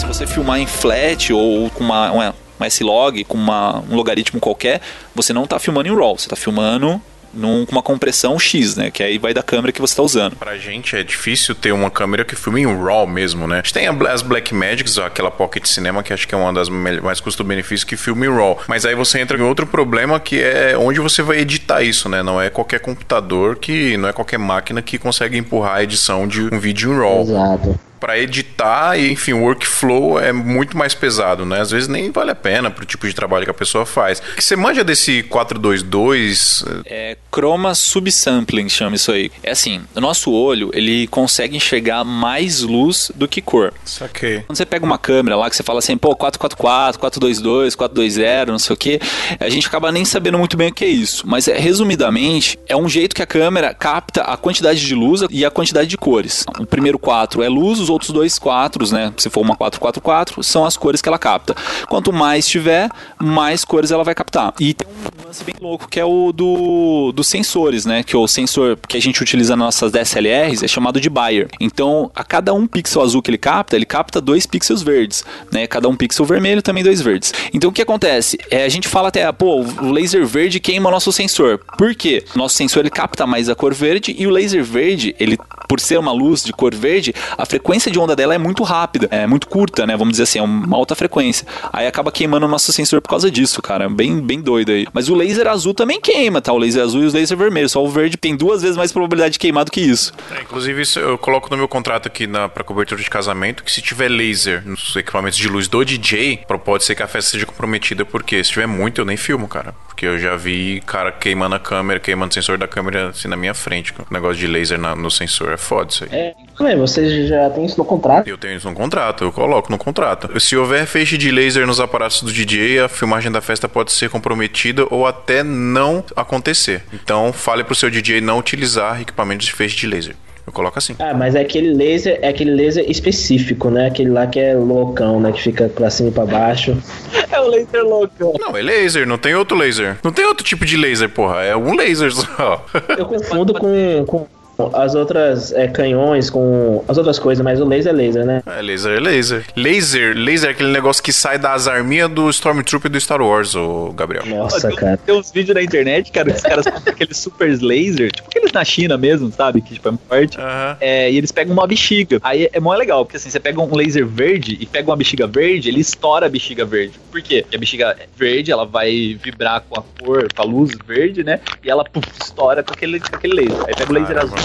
[0.03, 4.37] Se você filmar em flat ou com uma, uma, uma S-Log, com uma, um logaritmo
[4.37, 4.81] qualquer,
[5.15, 7.01] você não está filmando em RAW, você está filmando
[7.33, 8.91] num, com uma compressão X, né?
[8.91, 10.35] Que aí vai da câmera que você está usando.
[10.35, 13.55] Pra gente é difícil ter uma câmera que filme em RAW mesmo, né?
[13.55, 16.67] A gente tem as Black Magics, aquela Pocket Cinema, que acho que é uma das
[16.67, 18.59] mais custo-benefício que filme em RAW.
[18.67, 22.21] Mas aí você entra em outro problema que é onde você vai editar isso, né?
[22.21, 23.95] Não é qualquer computador que.
[23.95, 27.21] não é qualquer máquina que consegue empurrar a edição de um vídeo em RAW.
[27.21, 31.61] Exato para editar e, enfim, o workflow é muito mais pesado, né?
[31.61, 34.19] Às vezes nem vale a pena pro tipo de trabalho que a pessoa faz.
[34.19, 36.65] Que você manja desse 422?
[36.85, 39.31] É chroma subsampling, chama isso aí.
[39.41, 43.73] É assim, o nosso olho, ele consegue enxergar mais luz do que cor.
[43.85, 44.41] Saquei.
[44.41, 48.59] Quando você pega uma câmera lá que você fala assim, pô, 444, 422, 420, não
[48.59, 48.99] sei o que,
[49.39, 51.23] a gente acaba nem sabendo muito bem o que é isso.
[51.25, 55.45] Mas, é, resumidamente, é um jeito que a câmera capta a quantidade de luz e
[55.45, 56.45] a quantidade de cores.
[56.59, 59.13] O primeiro 4 é luz, os outros dois quatros, né?
[59.17, 61.55] Se for uma 444, são as cores que ela capta.
[61.87, 64.53] Quanto mais tiver, mais cores ela vai captar.
[64.59, 68.03] E tem um lance bem louco que é o do, dos sensores, né?
[68.03, 71.49] Que o sensor que a gente utiliza nas nossas DSLRs é chamado de Bayer.
[71.59, 75.65] Então, a cada um pixel azul que ele capta, ele capta dois pixels verdes, né?
[75.65, 77.33] Cada um pixel vermelho também dois verdes.
[77.51, 78.37] Então, o que acontece?
[78.51, 81.59] É, a gente fala até, pô, o laser verde queima o nosso sensor.
[81.77, 82.23] Por quê?
[82.35, 85.97] Nosso sensor ele capta mais a cor verde e o laser verde, ele por ser
[85.97, 89.47] uma luz de cor verde, a frequência de onda dela é muito rápida, é muito
[89.47, 89.97] curta, né?
[89.97, 91.47] Vamos dizer assim, é uma alta frequência.
[91.71, 93.89] Aí acaba queimando o nosso sensor por causa disso, cara.
[93.89, 94.85] Bem, bem doido aí.
[94.93, 96.51] Mas o laser azul também queima, tá?
[96.51, 97.69] O laser azul e o laser vermelho.
[97.69, 100.13] Só o verde tem duas vezes mais probabilidade de queimar do que isso.
[100.31, 103.71] É, inclusive, isso eu coloco no meu contrato aqui na, pra cobertura de casamento que
[103.71, 107.45] se tiver laser nos equipamentos de luz do DJ, pode ser que a festa seja
[107.45, 109.73] comprometida, porque se tiver muito, eu nem filmo, cara.
[109.87, 113.35] Porque eu já vi cara queimando a câmera, queimando o sensor da câmera assim na
[113.35, 113.93] minha frente.
[113.93, 116.09] O negócio de laser na, no sensor é foda isso aí.
[116.11, 116.33] É,
[116.77, 118.27] você já tem isso no contrato?
[118.27, 120.39] Eu tenho isso no contrato, eu coloco no contrato.
[120.39, 124.09] Se houver feixe de laser nos aparatos do DJ, a filmagem da festa pode ser
[124.09, 126.83] comprometida ou até não acontecer.
[126.93, 130.15] Então, fale pro seu DJ não utilizar equipamentos de feixe de laser.
[130.45, 130.93] Eu coloco assim.
[130.99, 133.87] Ah, mas é aquele laser, é aquele laser específico, né?
[133.87, 135.31] Aquele lá que é loucão, né?
[135.31, 136.77] Que fica pra cima e pra baixo.
[137.31, 138.33] é o laser loucão.
[138.37, 139.97] Não, é laser, não tem outro laser.
[140.03, 141.43] Não tem outro tipo de laser, porra.
[141.43, 142.65] É um laser só.
[142.97, 144.27] Eu confundo com, com
[144.73, 148.41] as outras é, canhões com as outras coisas, mas o laser é laser, né?
[148.45, 149.45] É, laser é laser.
[149.55, 153.93] Laser, laser é aquele negócio que sai das arminhas do Stormtrooper do Star Wars, o
[153.93, 154.25] Gabriel.
[154.25, 154.97] Nossa, tem, cara.
[154.97, 158.51] Tem uns vídeos na internet, cara, que os caras com aqueles super laser, tipo aqueles
[158.51, 159.61] na China mesmo, sabe?
[159.61, 160.37] Que tipo é forte.
[160.37, 160.75] Uhum.
[160.79, 162.19] É, e eles pegam uma bexiga.
[162.23, 165.27] Aí é mó legal, porque assim, você pega um laser verde e pega uma bexiga
[165.27, 166.99] verde, ele estoura a bexiga verde.
[167.11, 167.41] Por quê?
[167.41, 171.39] Porque a bexiga verde, ela vai vibrar com a cor, com a luz verde, né?
[171.63, 173.65] E ela puf, estoura com aquele, com aquele laser.
[173.67, 174.37] Aí pega o laser azul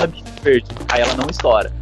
[0.42, 0.66] verde.
[0.88, 1.72] Aí ela não estoura.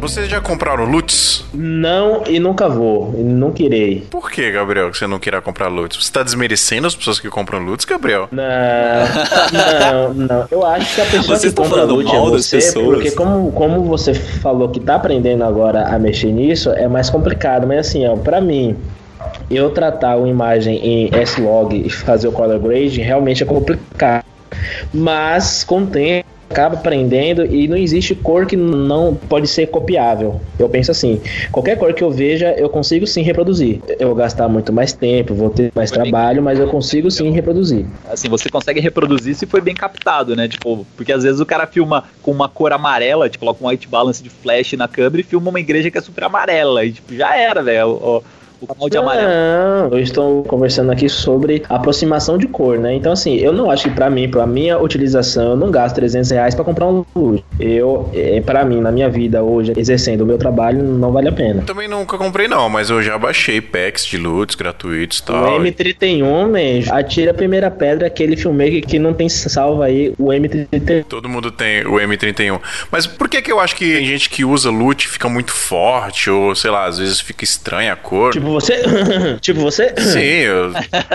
[0.00, 1.46] Vocês já compraram Lutz?
[1.54, 3.14] Não e nunca vou.
[3.16, 4.06] E nunca irei.
[4.10, 5.96] Por que, Gabriel, que você não queira comprar Lutz?
[5.96, 8.28] Você tá desmerecendo as pessoas que compram Lutz, Gabriel?
[8.30, 10.48] Não, não, não.
[10.50, 12.84] Eu acho que a pessoa Você que tá compra Lutz é você, pessoas?
[12.86, 17.66] porque como, como você falou que tá aprendendo agora a mexer nisso, é mais complicado.
[17.66, 18.76] Mas assim, ó, pra mim,
[19.50, 24.24] eu tratar uma imagem em S-Log e fazer o color grade realmente é complicado.
[24.92, 30.40] Mas com o tempo acaba aprendendo e não existe cor que não pode ser copiável.
[30.56, 33.80] Eu penso assim, qualquer cor que eu veja, eu consigo sim reproduzir.
[33.98, 37.30] Eu vou gastar muito mais tempo, vou ter mais Foi trabalho, mas eu consigo sim
[37.32, 37.84] reproduzir.
[38.08, 40.46] Assim, você consegue reproduzir se foi bem captado, né?
[40.46, 43.88] Tipo, porque às vezes o cara filma com uma cor amarela, tipo, coloca um white
[43.88, 46.84] balance de flash na câmera e filma uma igreja que é super amarela.
[46.84, 48.22] E, tipo, já era, velho.
[48.78, 49.28] O, o de amarelo.
[49.28, 52.94] Não, eu estou conversando aqui sobre aproximação de cor, né?
[52.94, 56.30] Então, assim, eu não acho que pra mim, pra minha utilização, eu não gasto 300
[56.30, 57.40] reais pra comprar um luz.
[57.58, 61.32] Eu, é, pra mim, na minha vida hoje, exercendo o meu trabalho, não vale a
[61.32, 61.60] pena.
[61.60, 65.26] Eu também nunca comprei, não, mas eu já baixei packs de Lutz gratuitos e O
[65.26, 65.60] tal.
[65.60, 71.04] M31, man, atira a primeira pedra, aquele filmmaker que não tem salva aí, o M31.
[71.08, 72.60] Todo mundo tem o M31.
[72.90, 76.30] Mas por que que eu acho que tem gente que usa loot fica muito forte,
[76.30, 78.32] ou sei lá, às vezes fica estranha a cor?
[78.32, 78.82] Tipo você?
[79.40, 79.94] tipo você?
[79.98, 80.72] Sim, eu...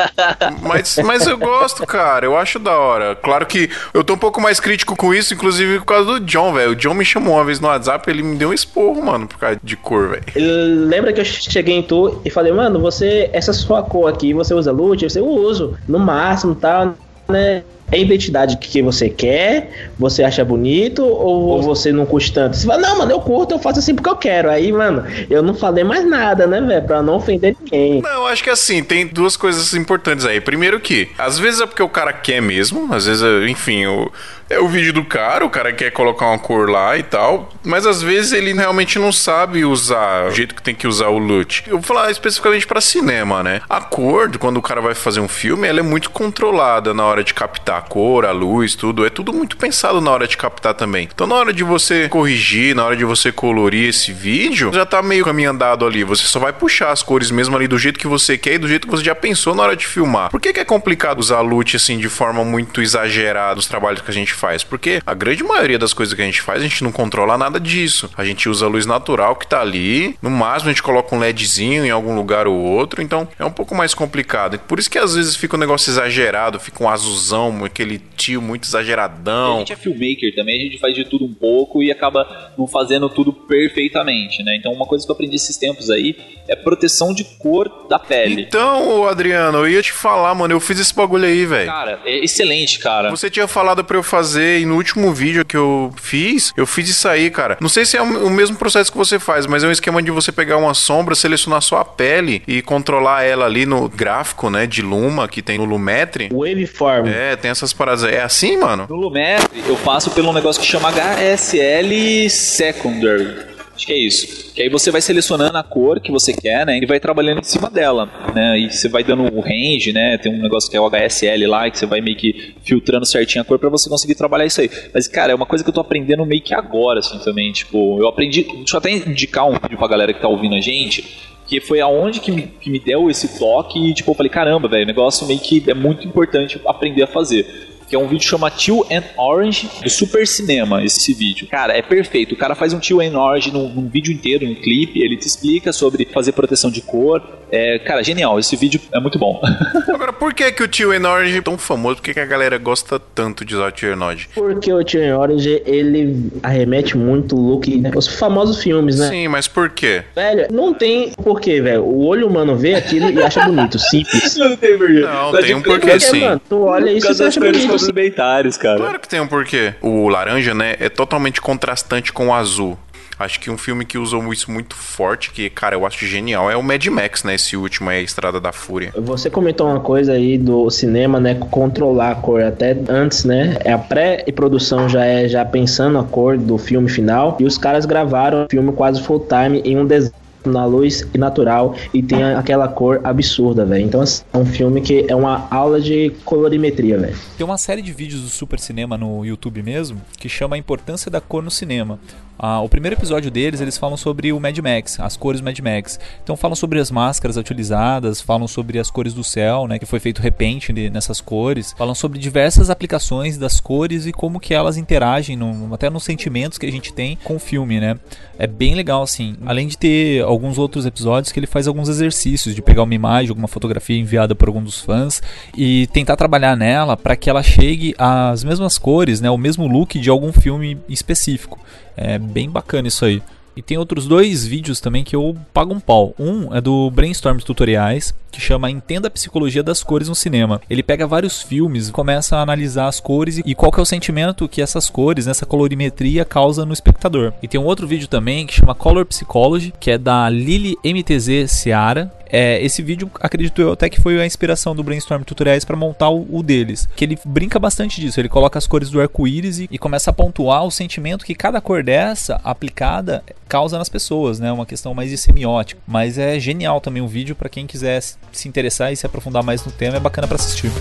[0.61, 2.25] mas, mas eu gosto, cara.
[2.25, 3.15] Eu acho da hora.
[3.15, 6.53] Claro que eu tô um pouco mais crítico com isso, inclusive por causa do John,
[6.53, 6.71] velho.
[6.71, 9.37] O John me chamou uma vez no WhatsApp ele me deu um esporro, mano, por
[9.37, 10.87] causa de cor, velho.
[10.87, 14.53] Lembra que eu cheguei em tu e falei, mano, você, essa sua cor aqui, você
[14.53, 15.03] usa loot?
[15.03, 16.95] Eu, eu uso, no máximo, tal,
[17.27, 17.63] né?
[17.91, 22.55] É a identidade que você quer, você acha bonito ou, você não curte tanto?
[22.55, 24.49] Você fala, não, mano, eu curto, eu faço assim porque eu quero.
[24.49, 26.85] Aí, mano, eu não falei mais nada, né, velho?
[26.85, 28.01] Pra não ofender ninguém.
[28.01, 30.39] Não, eu acho que assim, tem duas coisas importantes aí.
[30.39, 34.11] Primeiro que, às vezes é porque o cara quer mesmo, às vezes, enfim, o,
[34.49, 37.85] é o vídeo do cara, o cara quer colocar uma cor lá e tal, mas
[37.85, 41.63] às vezes ele realmente não sabe usar o jeito que tem que usar o loot.
[41.67, 43.61] Eu vou falar especificamente pra cinema, né?
[43.69, 47.23] A cor, quando o cara vai fazer um filme, ela é muito controlada na hora
[47.23, 49.05] de captar a cor, a luz, tudo.
[49.05, 51.07] É tudo muito pensado na hora de captar também.
[51.13, 55.01] Então, na hora de você corrigir, na hora de você colorir esse vídeo, já tá
[55.01, 56.03] meio caminho andado ali.
[56.03, 58.67] Você só vai puxar as cores mesmo ali do jeito que você quer e do
[58.67, 60.31] jeito que você já pensou na hora de filmar.
[60.31, 64.09] Por que, que é complicado usar loot assim de forma muito exagerada nos trabalhos que
[64.09, 64.63] a gente faz?
[64.63, 67.59] Porque a grande maioria das coisas que a gente faz, a gente não controla nada
[67.59, 68.09] disso.
[68.17, 70.15] A gente usa a luz natural que tá ali.
[70.21, 73.01] No máximo, a gente coloca um LEDzinho em algum lugar ou outro.
[73.01, 74.57] Então, é um pouco mais complicado.
[74.59, 78.63] Por isso que às vezes fica um negócio exagerado, fica um azulzão, aquele tio muito
[78.63, 79.59] A exageradão.
[79.59, 83.09] gente é filmmaker também, a gente faz de tudo um pouco e acaba não fazendo
[83.09, 84.55] tudo perfeitamente, né?
[84.55, 86.15] Então uma coisa que eu aprendi esses tempos aí
[86.47, 88.41] é proteção de cor da pele.
[88.41, 91.69] Então, Adriano, eu ia te falar, mano, eu fiz esse bagulho aí, velho.
[91.69, 93.09] Cara, é excelente, cara.
[93.11, 96.89] Você tinha falado pra eu fazer e no último vídeo que eu fiz, eu fiz
[96.89, 97.57] isso aí, cara.
[97.59, 100.11] Não sei se é o mesmo processo que você faz, mas é um esquema de
[100.11, 104.81] você pegar uma sombra, selecionar sua pele e controlar ela ali no gráfico, né, de
[104.81, 106.29] Luma que tem no Lumetri.
[106.31, 107.07] Waveform.
[107.07, 108.03] É, tem essas paradas.
[108.03, 108.15] aí.
[108.15, 108.85] É assim, mano?
[108.89, 113.48] No Lumetri, eu passo por um negócio que chama HSL Secondary.
[113.79, 114.53] Acho que é isso.
[114.53, 116.77] Que aí você vai selecionando a cor que você quer, né?
[116.77, 118.59] E vai trabalhando em cima dela, né?
[118.59, 120.17] E você vai dando o range, né?
[120.17, 123.41] Tem um negócio que é o HSL lá, que você vai meio que filtrando certinho
[123.41, 124.69] a cor pra você conseguir trabalhar isso aí.
[124.93, 127.53] Mas, cara, é uma coisa que eu tô aprendendo meio que agora, assim, também.
[127.53, 128.43] Tipo, eu aprendi...
[128.43, 131.81] Deixa eu até indicar um vídeo pra galera que tá ouvindo a gente que foi
[131.81, 134.87] aonde que me, que me deu esse toque e tipo, eu falei, caramba, velho, o
[134.87, 137.68] negócio meio que é muito importante aprender a fazer.
[137.89, 141.47] Que é um vídeo chama Teal and Orange do Super Cinema, esse vídeo.
[141.47, 142.35] Cara, é perfeito.
[142.35, 145.27] O cara faz um Teal and Orange num, num vídeo inteiro, num clipe, ele te
[145.27, 147.21] explica sobre fazer proteção de cor.
[147.51, 148.37] É, cara, genial.
[148.37, 149.41] Esse vídeo é muito bom.
[149.91, 151.95] Agora, por que que o tio Enorange é tão famoso?
[151.95, 154.29] Por que, que a galera gosta tanto de usar o tio Enorange?
[154.35, 157.91] Porque o Tio Orange, ele arremete muito o look, né?
[157.95, 159.09] Os famosos filmes, né?
[159.09, 160.03] Sim, mas por quê?
[160.15, 161.83] Velho, não tem porquê, velho.
[161.83, 164.35] O olho humano vê aquilo e acha bonito, simples.
[164.37, 164.99] Não tem porquê.
[164.99, 166.21] Não, tem um porquê Porque, sim.
[166.21, 167.78] mano, tu olha isso e você acha bonito.
[167.79, 168.77] Complementares, cara.
[168.77, 169.73] Claro que tem um porquê.
[169.81, 172.77] O laranja, né, é totalmente contrastante com o azul.
[173.19, 176.55] Acho que um filme que usou isso muito forte, que, cara, eu acho genial, é
[176.55, 177.35] o Mad Max, né?
[177.35, 178.93] Esse último aí, Estrada da Fúria.
[178.95, 181.35] Você comentou uma coisa aí do cinema, né?
[181.51, 183.57] Controlar a cor até antes, né?
[183.65, 187.35] É a pré-produção já é já pensando a cor do filme final.
[187.41, 190.13] E os caras gravaram o filme quase full time em um desenho
[190.45, 193.85] na luz natural e tem aquela cor absurda, velho.
[193.85, 197.17] Então assim, é um filme que é uma aula de colorimetria, velho.
[197.37, 201.09] Tem uma série de vídeos do Super Cinema no YouTube mesmo que chama A Importância
[201.09, 201.99] da Cor no Cinema.
[202.41, 205.59] Ah, o primeiro episódio deles, eles falam sobre o Mad Max, as cores do Mad
[205.59, 205.99] Max.
[206.23, 209.99] Então falam sobre as máscaras utilizadas, falam sobre as cores do céu, né, que foi
[209.99, 211.75] feito repente nessas cores.
[211.77, 216.57] Falam sobre diversas aplicações das cores e como que elas interagem, no, até nos sentimentos
[216.57, 217.99] que a gente tem com o filme, né.
[218.37, 219.35] É bem legal, assim.
[219.45, 223.31] Além de ter alguns outros episódios que ele faz alguns exercícios de pegar uma imagem,
[223.31, 225.21] alguma fotografia enviada por algum dos fãs
[225.57, 229.99] e tentar trabalhar nela para que ela chegue às mesmas cores, né, o mesmo look
[229.99, 231.59] de algum filme específico.
[232.01, 233.21] É bem bacana isso aí.
[233.57, 236.15] E tem outros dois vídeos também que eu pago um pau.
[236.17, 240.61] Um é do Brainstorm Tutoriais, que chama Entenda a Psicologia das Cores no Cinema.
[240.69, 244.47] Ele pega vários filmes, começa a analisar as cores e qual que é o sentimento
[244.47, 247.33] que essas cores, essa colorimetria causa no espectador.
[247.41, 251.51] E tem um outro vídeo também que chama Color Psychology, que é da Lili MTZ
[251.51, 255.75] Seara, é, esse vídeo, acredito eu, até que foi a inspiração do Brainstorm Tutoriais para
[255.75, 256.87] montar o, o, deles.
[256.95, 258.19] Que ele brinca bastante disso.
[258.19, 261.59] Ele coloca as cores do arco-íris e, e, começa a pontuar o sentimento que cada
[261.59, 264.51] cor dessa aplicada causa nas pessoas, né?
[264.51, 265.81] Uma questão mais de semiótica.
[265.87, 267.99] Mas é genial também o vídeo para quem quiser
[268.31, 270.71] se interessar e se aprofundar mais no tema, é bacana para assistir.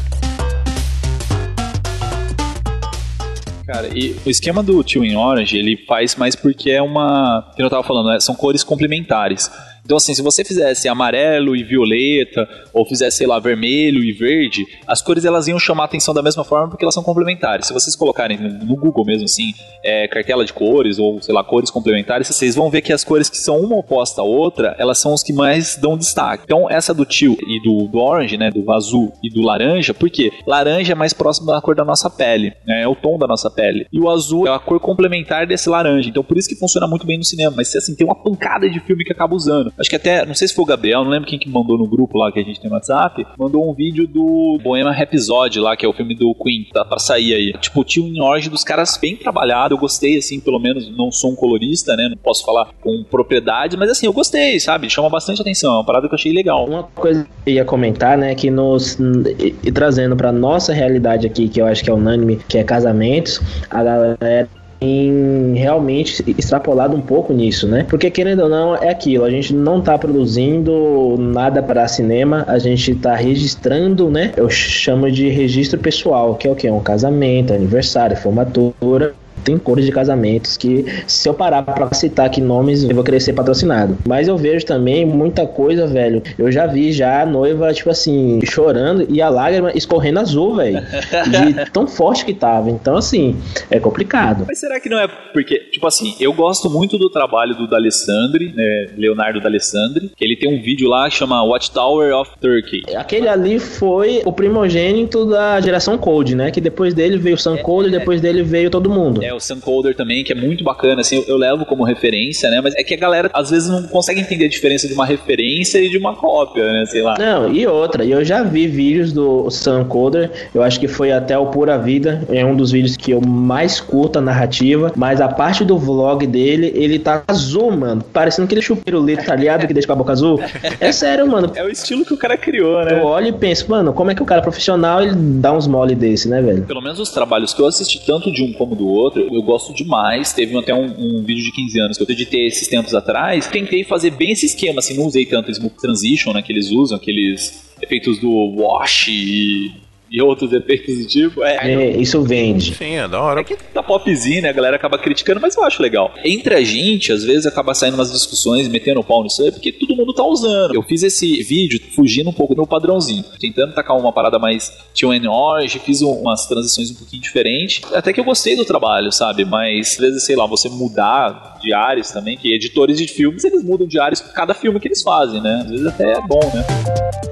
[3.69, 7.53] Cara, e o esquema do Tio em Orange, ele faz mais porque é uma.
[7.55, 8.19] Que eu tava falando, né?
[8.19, 9.51] são cores complementares.
[9.89, 14.67] Então, assim, se você fizesse amarelo e violeta, ou fizesse, sei lá, vermelho e verde,
[14.87, 17.67] as cores elas iam chamar a atenção da mesma forma porque elas são complementares.
[17.67, 21.71] Se vocês colocarem no Google mesmo, assim, é, cartela de cores, ou sei lá, cores
[21.71, 25.15] complementares, vocês vão ver que as cores que são uma oposta à outra, elas são
[25.15, 26.43] os que mais dão destaque.
[26.45, 30.31] Então, essa do tio e do, do orange, né, do azul e do laranja, porque
[30.47, 33.51] laranja é mais próximo da cor da nossa pele, né, é o tom da nossa
[33.51, 33.87] pele.
[33.91, 36.11] E o azul é a cor complementar desse laranja.
[36.11, 37.55] Então, por isso que funciona muito bem no cinema.
[37.57, 39.73] Mas, assim, tem uma pancada de filme que acaba usando.
[39.79, 41.87] Acho que até, não sei se foi o Gabriel, não lembro quem que mandou no
[41.87, 45.77] grupo lá que a gente tem no WhatsApp, mandou um vídeo do Bohemian Rhapsody lá,
[45.77, 47.53] que é o filme do Queen, tá pra sair aí.
[47.61, 51.33] Tipo, tinha um Orge dos caras bem trabalhado, eu gostei, assim, pelo menos, não sou
[51.33, 55.41] um colorista, né, não posso falar com propriedade, mas assim, eu gostei, sabe, chama bastante
[55.41, 56.67] atenção, é uma parada que eu achei legal.
[56.67, 58.99] Uma coisa que eu ia comentar, né, que nos,
[59.39, 62.65] e, e trazendo pra nossa realidade aqui, que eu acho que é unânime, que é
[62.65, 64.49] casamentos, a galera
[64.81, 67.85] em realmente extrapolado um pouco nisso, né?
[67.89, 72.59] Porque querendo ou não, é aquilo, a gente não tá produzindo nada para cinema, a
[72.59, 74.33] gente tá registrando, né?
[74.37, 76.71] Eu chamo de registro pessoal, que é o que?
[76.71, 82.41] Um casamento, aniversário, formatura tem cores de casamentos que, se eu parar pra citar aqui
[82.41, 83.97] nomes, eu vou querer ser patrocinado.
[84.07, 86.23] Mas eu vejo também muita coisa, velho.
[86.39, 90.81] Eu já vi já a noiva, tipo assim, chorando e a lágrima escorrendo azul, velho.
[90.81, 92.71] De tão forte que tava.
[92.71, 93.37] Então, assim,
[93.71, 94.45] é complicado.
[94.47, 98.53] Mas será que não é porque, tipo assim, eu gosto muito do trabalho do D'Alessandri,
[98.55, 102.83] né, Leonardo D'Alessandri, que ele tem um vídeo lá que chama Watchtower of Turkey.
[102.97, 106.51] Aquele ali foi o primogênito da geração Cold, né?
[106.51, 109.23] Que depois dele veio o Sun Cold e depois dele veio todo mundo.
[109.23, 112.61] É, o Suncoder também, que é muito bacana, assim, eu, eu, levo como referência, né?
[112.63, 115.79] Mas é que a galera às vezes não consegue entender a diferença de uma referência
[115.79, 116.87] e de uma cópia, né?
[116.87, 117.17] Sei lá.
[117.19, 121.47] Não, e outra, eu já vi vídeos do Suncoder, eu acho que foi até o
[121.47, 125.65] Pura Vida, é um dos vídeos que eu mais curto a narrativa, mas a parte
[125.65, 129.97] do vlog dele, ele tá azul, mano, parecendo aquele chupirulito talhado que deixa com a
[129.97, 130.41] boca azul.
[130.81, 131.53] É sério, mano.
[131.59, 133.01] É o estilo que o cara criou, né?
[133.01, 135.95] Eu olho e penso, mano, como é que o cara profissional ele dá uns mole
[135.95, 136.63] desse, né, velho?
[136.63, 139.75] Pelo menos os trabalhos que eu assisti tanto de um como do outro, eu gosto
[139.75, 140.33] demais.
[140.33, 143.47] Teve até um, um, vídeo de 15 anos que eu editei esses tempos atrás.
[143.47, 146.97] Tentei fazer bem esse esquema, assim, não usei tanto Smoke Transition, né, que eles usam,
[146.97, 149.73] aqueles efeitos do wash e
[150.11, 151.43] e outros efeitos do tipo.
[151.43, 152.75] É, é, isso vende.
[152.75, 153.41] Sim, é da hora.
[153.41, 154.51] É que tá popzinho, né?
[154.51, 156.13] A galera acaba criticando, mas eu acho legal.
[156.25, 159.73] Entre a gente, às vezes acaba saindo umas discussões, metendo o pau nisso aí, porque
[159.73, 160.75] todo mundo tá usando.
[160.75, 164.73] Eu fiz esse vídeo fugindo um pouco do meu padrãozinho, tentando tacar uma parada mais
[164.95, 167.83] Tio Orange, fiz umas transições um pouquinho diferentes.
[167.93, 169.45] Até que eu gostei do trabalho, sabe?
[169.45, 173.63] Mas às vezes, sei lá, você mudar de áreas também, que editores de filmes, eles
[173.65, 175.63] mudam de áreas por cada filme que eles fazem, né?
[175.65, 177.28] Às vezes até é bom, né?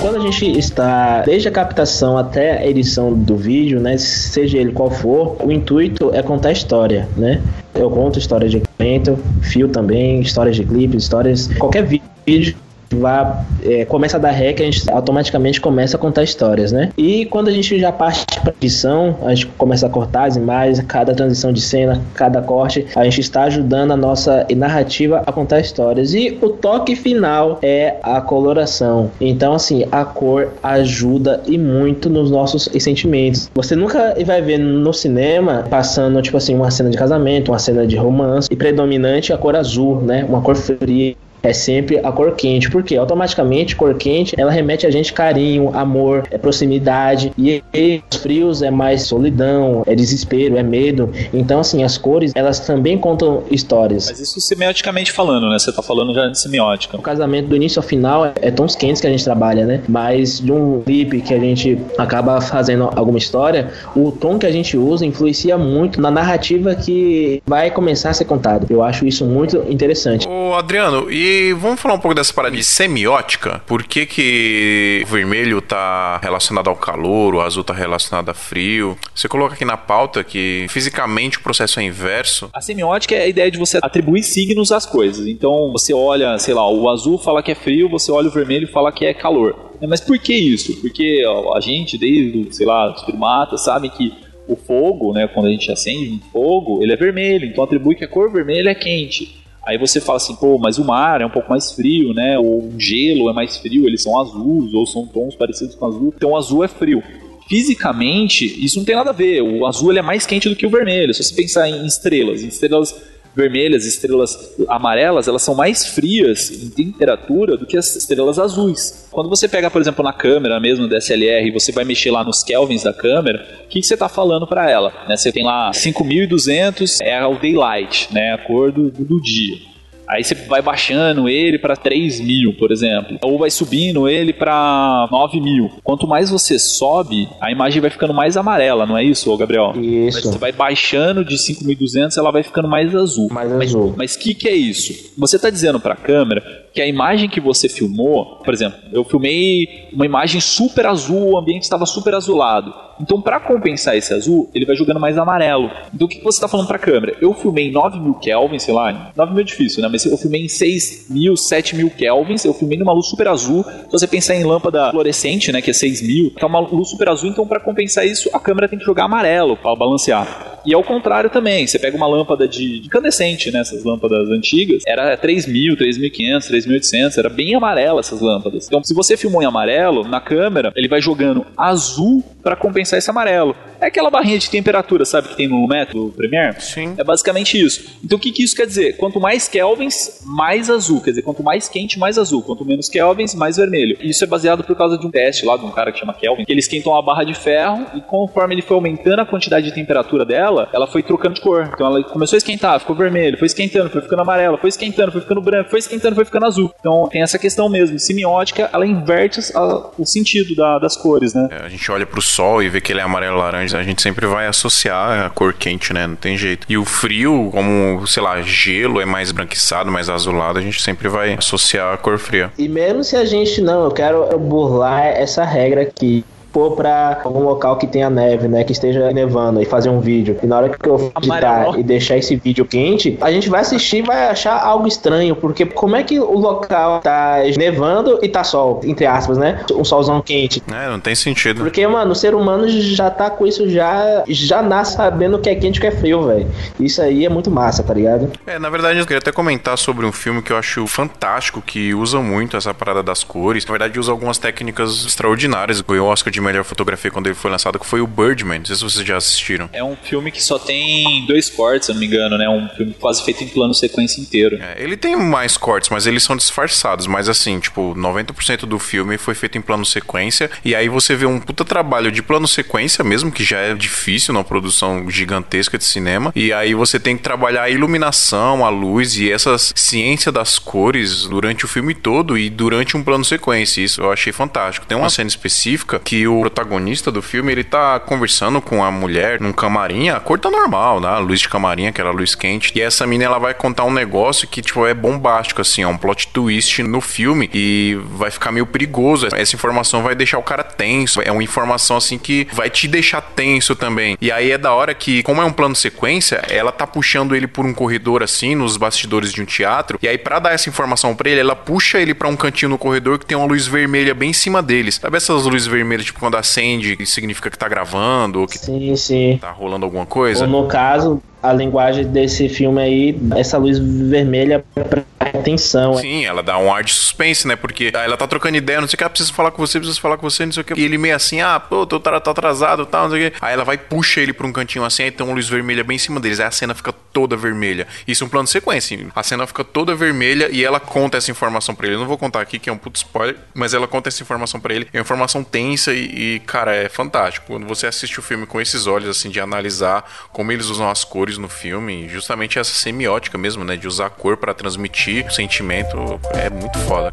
[0.00, 4.72] Quando a gente está desde a captação até a edição do vídeo, né, seja ele
[4.72, 7.42] qual for, o intuito é contar história, né?
[7.74, 12.56] Eu conto histórias de equipamento, fio também, histórias de clipes, histórias, qualquer vídeo
[12.90, 16.90] vá, é, começa a dar rec, a gente automaticamente começa a contar histórias, né?
[16.96, 20.80] E quando a gente já parte para edição, a gente começa a cortar as imagens,
[20.86, 25.60] cada transição de cena, cada corte, a gente está ajudando a nossa narrativa a contar
[25.60, 26.14] histórias.
[26.14, 29.10] E o toque final é a coloração.
[29.20, 33.50] Então, assim, a cor ajuda e muito nos nossos sentimentos.
[33.54, 37.86] Você nunca vai ver no cinema passando, tipo assim, uma cena de casamento, uma cena
[37.86, 40.24] de romance, e predominante a cor azul, né?
[40.28, 44.90] Uma cor fria é sempre a cor quente, porque automaticamente cor quente ela remete a
[44.90, 50.62] gente carinho, amor, é proximidade e, e os frios é mais solidão, é desespero, é
[50.62, 51.12] medo.
[51.32, 54.08] Então assim, as cores elas também contam histórias.
[54.08, 55.58] Mas isso semioticamente falando, né?
[55.58, 56.96] Você tá falando já de semiótica.
[56.96, 59.82] O casamento do início ao final é, é tons quentes que a gente trabalha, né?
[59.88, 64.52] Mas de um clipe que a gente acaba fazendo alguma história, o tom que a
[64.52, 68.66] gente usa influencia muito na narrativa que vai começar a ser contada.
[68.70, 70.28] Eu acho isso muito interessante.
[70.28, 71.27] Ô Adriano, e
[71.58, 73.62] vamos falar um pouco dessa parada de semiótica?
[73.66, 78.96] Por que, que o vermelho tá relacionado ao calor, o azul tá relacionado a frio?
[79.14, 82.50] Você coloca aqui na pauta que fisicamente o processo é inverso.
[82.52, 85.26] A semiótica é a ideia de você atribuir signos às coisas.
[85.26, 88.64] Então você olha, sei lá, o azul fala que é frio, você olha o vermelho
[88.64, 89.68] e fala que é calor.
[89.86, 90.80] Mas por que isso?
[90.80, 91.22] Porque
[91.54, 94.12] a gente, desde, sei lá, os primatas, sabe que
[94.48, 98.04] o fogo, né, quando a gente acende um fogo, ele é vermelho, então atribui que
[98.04, 99.38] a cor vermelha é quente.
[99.68, 102.38] Aí você fala assim, pô, mas o mar é um pouco mais frio, né?
[102.38, 106.14] Ou o gelo é mais frio, eles são azuis, ou são tons parecidos com azul.
[106.16, 107.02] Então o azul é frio.
[107.46, 109.42] Fisicamente, isso não tem nada a ver.
[109.42, 111.12] O azul ele é mais quente do que o vermelho.
[111.12, 112.98] Se você pensar em estrelas, em estrelas
[113.38, 119.06] vermelhas, estrelas amarelas, elas são mais frias em temperatura do que as estrelas azuis.
[119.12, 122.42] Quando você pega, por exemplo, na câmera mesmo DSLR e você vai mexer lá nos
[122.42, 124.92] kelvins da câmera, o que, que você está falando para ela?
[125.08, 125.16] Né?
[125.16, 128.32] Você tem lá 5200 é o daylight, né?
[128.32, 129.67] a cor do, do dia.
[130.08, 133.18] Aí você vai baixando ele para 3 mil, por exemplo.
[133.22, 135.70] Ou vai subindo ele para 9 mil.
[135.84, 139.74] Quanto mais você sobe, a imagem vai ficando mais amarela, não é isso, Gabriel?
[139.76, 140.22] Isso.
[140.22, 143.28] Você vai baixando de 5.200, ela vai ficando mais azul.
[143.30, 143.94] Mais azul.
[143.96, 145.12] Mas o que, que é isso?
[145.18, 149.04] Você está dizendo para a câmera que a imagem que você filmou, por exemplo, eu
[149.04, 152.72] filmei uma imagem super azul, o ambiente estava super azulado.
[153.00, 155.70] Então, para compensar esse azul, ele vai jogando mais amarelo.
[155.94, 157.16] Então, o que você está falando para a câmera?
[157.20, 159.88] Eu filmei em 9000 Kelvin, sei lá, 9000 é difícil, né?
[159.90, 163.64] Mas eu filmei em 6000, 7000 Kelvins, eu filmei numa luz super azul.
[163.64, 167.08] Se você pensar em lâmpada fluorescente, né, que é 6000, que é uma luz super
[167.08, 170.57] azul, então para compensar isso, a câmera tem que jogar amarelo para balancear.
[170.68, 175.16] E ao contrário também, você pega uma lâmpada de incandescente, né, essas lâmpadas antigas, era
[175.16, 178.66] 3000, 3500, 3800, era bem amarela essas lâmpadas.
[178.66, 183.08] Então, se você filmou em amarelo, na câmera, ele vai jogando azul para compensar esse
[183.08, 183.56] amarelo.
[183.80, 186.60] É aquela barrinha de temperatura, sabe, que tem no método Premiere?
[186.60, 186.94] Sim.
[186.98, 187.96] É basicamente isso.
[188.04, 188.96] Então o que, que isso quer dizer?
[188.96, 191.00] Quanto mais kelvins, mais azul.
[191.00, 192.42] Quer dizer, quanto mais quente, mais azul.
[192.42, 193.96] Quanto menos kelvins, mais vermelho.
[194.00, 196.44] Isso é baseado por causa de um teste lá de um cara que chama Kelvin,
[196.44, 199.72] que ele esquentou uma barra de ferro e conforme ele foi aumentando a quantidade de
[199.72, 201.70] temperatura dela, ela foi trocando de cor.
[201.72, 205.20] Então ela começou a esquentar, ficou vermelho, foi esquentando, foi ficando amarela, foi esquentando, foi
[205.20, 206.72] ficando branco, foi esquentando, foi ficando azul.
[206.80, 207.98] Então tem essa questão mesmo.
[207.98, 211.48] Semiótica, ela inverte a, o sentido da, das cores, né?
[211.50, 214.02] É, a gente olha pro sol e vê que ele é amarelo laranja, a gente
[214.02, 216.06] sempre vai associar a cor quente, né?
[216.06, 216.66] Não tem jeito.
[216.68, 221.08] E o frio, como, sei lá, gelo é mais branquiçado, mais azulado, a gente sempre
[221.08, 222.52] vai associar a cor fria.
[222.58, 227.42] E mesmo se a gente não, eu quero burlar essa regra aqui for para algum
[227.42, 230.38] local que tenha neve, né, que esteja nevando e fazer um vídeo.
[230.42, 233.98] E na hora que eu editar e deixar esse vídeo quente, a gente vai assistir
[233.98, 238.44] e vai achar algo estranho, porque como é que o local tá nevando e tá
[238.44, 239.60] sol, entre aspas, né?
[239.72, 240.62] Um solzão quente.
[240.72, 241.60] É, não tem sentido.
[241.60, 245.48] Porque, mano, o ser humano já tá com isso já já nasce sabendo o que
[245.48, 246.46] é quente e o que é frio, velho.
[246.80, 248.30] Isso aí é muito massa, tá ligado?
[248.46, 251.94] É, na verdade, eu queria até comentar sobre um filme que eu acho fantástico, que
[251.94, 253.64] usa muito essa parada das cores.
[253.64, 255.80] Na verdade, usa algumas técnicas extraordinárias.
[255.80, 258.58] Ganhou o Oscar de melhor fotografia quando ele foi lançado, que foi o Birdman.
[258.58, 259.68] Não sei se vocês já assistiram.
[259.72, 262.48] É um filme que só tem dois cortes, se não me engano, né?
[262.48, 264.58] Um filme quase feito em plano sequência inteiro.
[264.60, 267.06] É, ele tem mais cortes, mas eles são disfarçados.
[267.06, 270.50] Mas assim, tipo, 90% do filme foi feito em plano sequência.
[270.64, 274.34] E aí você vê um puta trabalho de plano sequência mesmo, que já é difícil
[274.34, 276.32] numa produção gigantesca de cinema.
[276.34, 281.26] E aí você tem que trabalhar a iluminação, a luz e essa ciência das cores
[281.26, 283.80] durante o filme todo e durante um plano sequência.
[283.80, 284.86] Isso eu achei fantástico.
[284.86, 289.40] Tem uma cena específica que o protagonista do filme, ele tá conversando com a mulher
[289.40, 291.08] num camarim, a cor tá normal, né?
[291.08, 292.72] A luz de camarim, aquela luz quente.
[292.74, 295.96] E essa mina, ela vai contar um negócio que, tipo, é bombástico, assim, é um
[295.96, 299.28] plot twist no filme e vai ficar meio perigoso.
[299.34, 301.20] Essa informação vai deixar o cara tenso.
[301.22, 304.16] É uma informação, assim, que vai te deixar tenso também.
[304.20, 307.46] E aí é da hora que, como é um plano sequência, ela tá puxando ele
[307.46, 309.98] por um corredor, assim, nos bastidores de um teatro.
[310.02, 312.78] E aí, para dar essa informação para ele, ela puxa ele para um cantinho no
[312.78, 314.96] corredor que tem uma luz vermelha bem em cima deles.
[314.96, 319.38] Sabe essas luzes vermelhas, tipo, quando acende, significa que tá gravando, ou que sim, sim.
[319.40, 320.44] tá rolando alguma coisa.
[320.44, 325.94] Ou no caso, a linguagem desse filme aí, essa luz vermelha pra atenção.
[325.94, 327.54] Sim, ela dá um ar de suspense, né?
[327.56, 330.00] Porque ela tá trocando ideia, não sei o que, ah, preciso falar com você, preciso
[330.00, 330.74] falar com você, não sei o que.
[330.74, 333.36] E ele meio assim, ah, pô, tô, tô atrasado e tal, não sei o que.
[333.40, 335.96] Aí ela vai puxa ele pra um cantinho assim, aí tem uma luz vermelha bem
[335.96, 336.40] em cima deles.
[336.40, 337.88] Aí a cena fica toda vermelha.
[338.06, 338.96] Isso é um plano de sequência.
[339.12, 341.96] A cena fica toda vermelha e ela conta essa informação para ele.
[341.96, 344.60] Eu não vou contar aqui que é um puto spoiler, mas ela conta essa informação
[344.60, 344.86] para ele.
[344.92, 347.46] É uma informação tensa e, e, cara, é fantástico.
[347.48, 351.02] Quando você assiste o filme com esses olhos, assim, de analisar como eles usam as
[351.02, 353.76] cores no filme, justamente essa semiótica mesmo, né?
[353.76, 357.10] De usar a cor para transmitir o sentimento, é muito foda.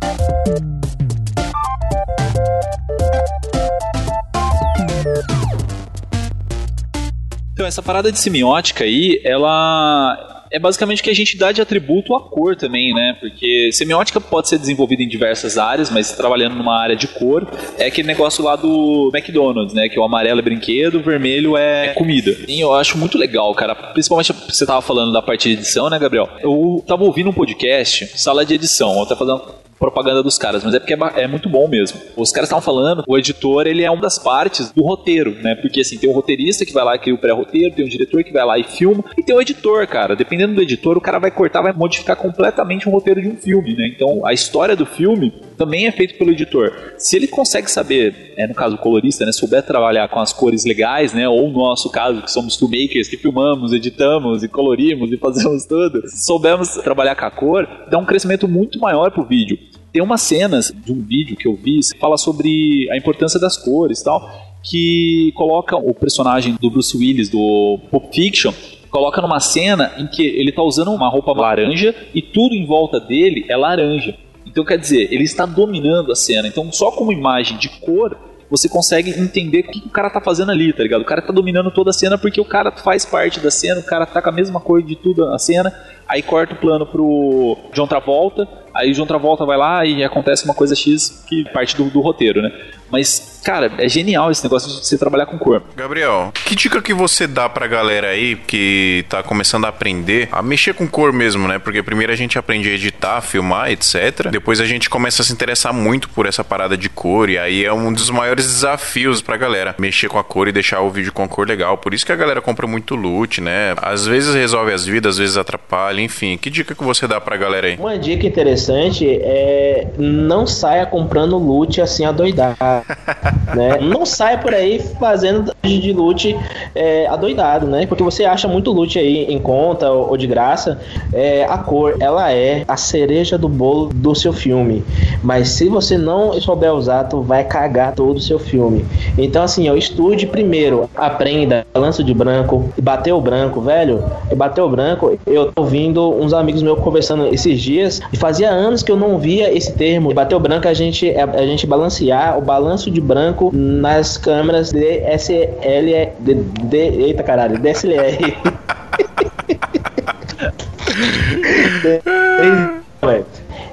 [7.55, 12.13] Então, essa parada de semiótica aí, ela é basicamente que a gente dá de atributo
[12.13, 13.15] à cor também, né?
[13.17, 17.47] Porque semiótica pode ser desenvolvida em diversas áreas, mas trabalhando numa área de cor,
[17.77, 19.87] é aquele negócio lá do McDonald's, né?
[19.87, 22.35] Que o amarelo é brinquedo, o vermelho é comida.
[22.45, 23.73] E eu acho muito legal, cara.
[23.73, 26.27] Principalmente você tava falando da parte de edição, né, Gabriel?
[26.41, 30.73] Eu tava ouvindo um podcast, sala de edição, eu tava fazendo propaganda dos caras, mas
[30.73, 31.99] é porque é, é muito bom mesmo.
[32.15, 35.55] Os caras estavam falando, o editor, ele é uma das partes do roteiro, né?
[35.55, 38.23] Porque assim, tem o roteirista que vai lá e cria o pré-roteiro, tem o diretor
[38.23, 40.15] que vai lá e filma, e tem o editor, cara.
[40.15, 43.75] Dependendo do editor, o cara vai cortar, vai modificar completamente o roteiro de um filme,
[43.75, 43.91] né?
[43.93, 46.71] Então, a história do filme também é feita pelo editor.
[46.97, 50.65] Se ele consegue saber, é, no caso o colorista, né, souber trabalhar com as cores
[50.65, 55.17] legais, né, ou no nosso caso, que somos filmmakers, que filmamos, editamos e colorimos e
[55.17, 59.57] fazemos tudo, se soubermos trabalhar com a cor, dá um crescimento muito maior pro vídeo.
[59.95, 63.55] Tem umas cenas de um vídeo que eu vi que fala sobre a importância das
[63.55, 64.29] cores e tal,
[64.61, 68.51] que coloca o personagem do Bruce Willis do Pulp Fiction
[68.89, 72.99] coloca numa cena em que ele tá usando uma roupa laranja e tudo em volta
[72.99, 74.17] dele é laranja.
[74.45, 76.45] Então quer dizer, ele está dominando a cena.
[76.45, 78.17] Então só como imagem de cor
[78.49, 81.01] você consegue entender o que o cara tá fazendo ali, tá ligado?
[81.01, 83.83] O cara tá dominando toda a cena porque o cara faz parte da cena, o
[83.83, 85.73] cara tá com a mesma cor de tudo a cena,
[86.07, 90.53] aí corta o plano pro John Travolta, aí John Travolta vai lá e acontece uma
[90.53, 92.51] coisa X que parte do, do roteiro, né?
[92.91, 95.63] Mas, cara, é genial esse negócio de você trabalhar com cor.
[95.75, 100.41] Gabriel, que dica que você dá pra galera aí que tá começando a aprender a
[100.41, 101.57] mexer com cor mesmo, né?
[101.57, 104.29] Porque primeiro a gente aprende a editar, filmar, etc.
[104.31, 107.65] Depois a gente começa a se interessar muito por essa parada de cor e aí
[107.65, 109.75] é um dos maiores desafios pra galera.
[109.79, 111.77] Mexer com a cor e deixar o vídeo com a cor legal.
[111.77, 113.73] Por isso que a galera compra muito loot, né?
[113.81, 116.37] Às vezes resolve as vidas, às vezes atrapalha, enfim.
[116.37, 117.77] Que dica que você dá pra galera aí?
[117.77, 122.55] Uma dica interessante é não saia comprando loot assim a doidar
[123.55, 123.79] né?
[123.81, 126.35] Não saia por aí fazendo de loot
[126.73, 127.85] é, adoidado, né?
[127.85, 130.79] Porque você acha muito loot aí em conta ou, ou de graça.
[131.13, 134.83] É, a cor, ela é a cereja do bolo do seu filme.
[135.23, 138.85] Mas se você não souber usar, tu vai cagar todo o seu filme.
[139.17, 144.03] Então, assim, eu estude primeiro, aprenda, balanço de branco, bateu branco, velho.
[144.35, 148.91] Bateu branco, eu tô ouvindo uns amigos meus conversando esses dias e fazia anos que
[148.91, 150.13] eu não via esse termo.
[150.13, 156.11] Bateu branco a gente, a, a gente balancear o balanço de branco nas câmeras DSL.
[156.19, 158.35] De, de, eita caralho, DSLR.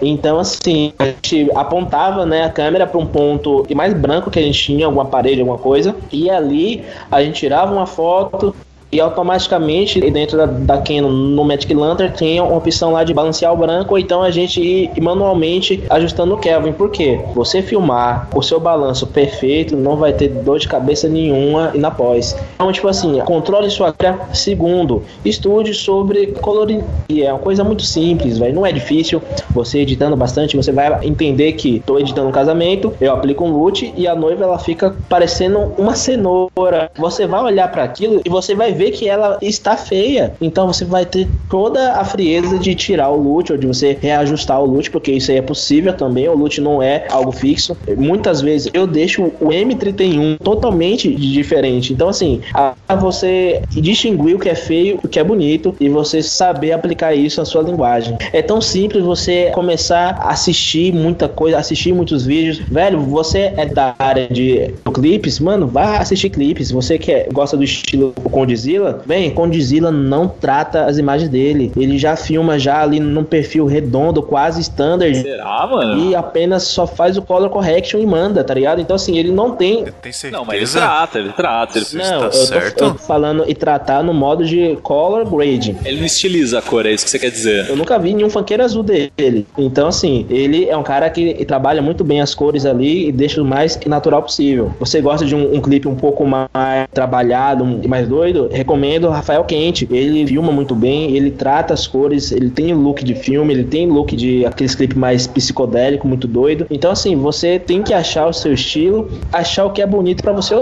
[0.04, 4.42] Então, assim, a gente apontava né, a câmera para um ponto mais branco que a
[4.42, 8.54] gente tinha, alguma parede, alguma coisa, e ali a gente tirava uma foto,
[8.92, 13.50] e automaticamente dentro da, da Canon no Magic Lantern tem uma opção lá de balancear
[13.50, 16.72] o branco ou então a gente ir manualmente ajustando o Kelvin.
[16.72, 17.18] Por quê?
[17.34, 21.90] Você filmar o seu balanço perfeito, não vai ter dor de cabeça nenhuma e na
[21.90, 22.36] pós.
[22.54, 24.28] Então, tipo assim, controle sua câmera.
[24.34, 26.84] Segundo, estude sobre colorir.
[27.10, 28.52] É uma coisa muito simples, vai.
[28.52, 29.22] Não é difícil.
[29.50, 33.94] Você editando bastante, você vai entender que estou editando um casamento, eu aplico um loot
[33.96, 36.90] e a noiva ela fica parecendo uma cenoura.
[36.98, 40.34] Você vai olhar para aquilo e você vai ver vê que ela está feia.
[40.40, 44.60] Então você vai ter toda a frieza de tirar o loot ou de você reajustar
[44.60, 46.28] o loot, porque isso aí é possível também.
[46.28, 47.76] O loot não é algo fixo.
[47.96, 51.92] Muitas vezes eu deixo o M31 totalmente diferente.
[51.92, 56.22] Então, assim, a você distinguir o que é feio, o que é bonito e você
[56.22, 58.16] saber aplicar isso na sua linguagem.
[58.32, 62.58] É tão simples você começar a assistir muita coisa, assistir muitos vídeos.
[62.58, 66.70] Velho, você é da área de clipes, mano, vá assistir clipes.
[66.70, 71.72] Você que é, gosta do estilo condizir Condzilla, bem, Condzilla não trata as imagens dele.
[71.76, 75.20] Ele já filma já ali num perfil redondo, quase standard.
[75.20, 76.04] Será, mano?
[76.04, 78.80] E apenas só faz o color correction e manda, tá ligado?
[78.80, 79.84] Então, assim, ele não tem.
[80.00, 80.38] Tem certeza?
[80.38, 81.78] Não, mas ele trata, ele trata.
[81.78, 81.86] Ele...
[81.92, 82.76] Não, tá eu, certo?
[82.76, 85.76] Tô, eu tô falando e tratar no modo de color grading.
[85.84, 87.68] Ele não estiliza a cor, é isso que você quer dizer?
[87.68, 89.46] Eu nunca vi nenhum funkeiro azul dele.
[89.56, 93.42] Então, assim, ele é um cara que trabalha muito bem as cores ali e deixa
[93.42, 94.72] o mais natural possível.
[94.80, 98.48] Você gosta de um, um clipe um pouco mais trabalhado, mais doido?
[98.52, 99.88] Recomendo Rafael Quente.
[99.90, 103.86] Ele filma muito bem, ele trata as cores, ele tem look de filme, ele tem
[103.86, 106.66] look de aqueles clipes mais psicodélico, muito doido.
[106.70, 110.32] Então, assim, você tem que achar o seu estilo, achar o que é bonito para
[110.32, 110.54] você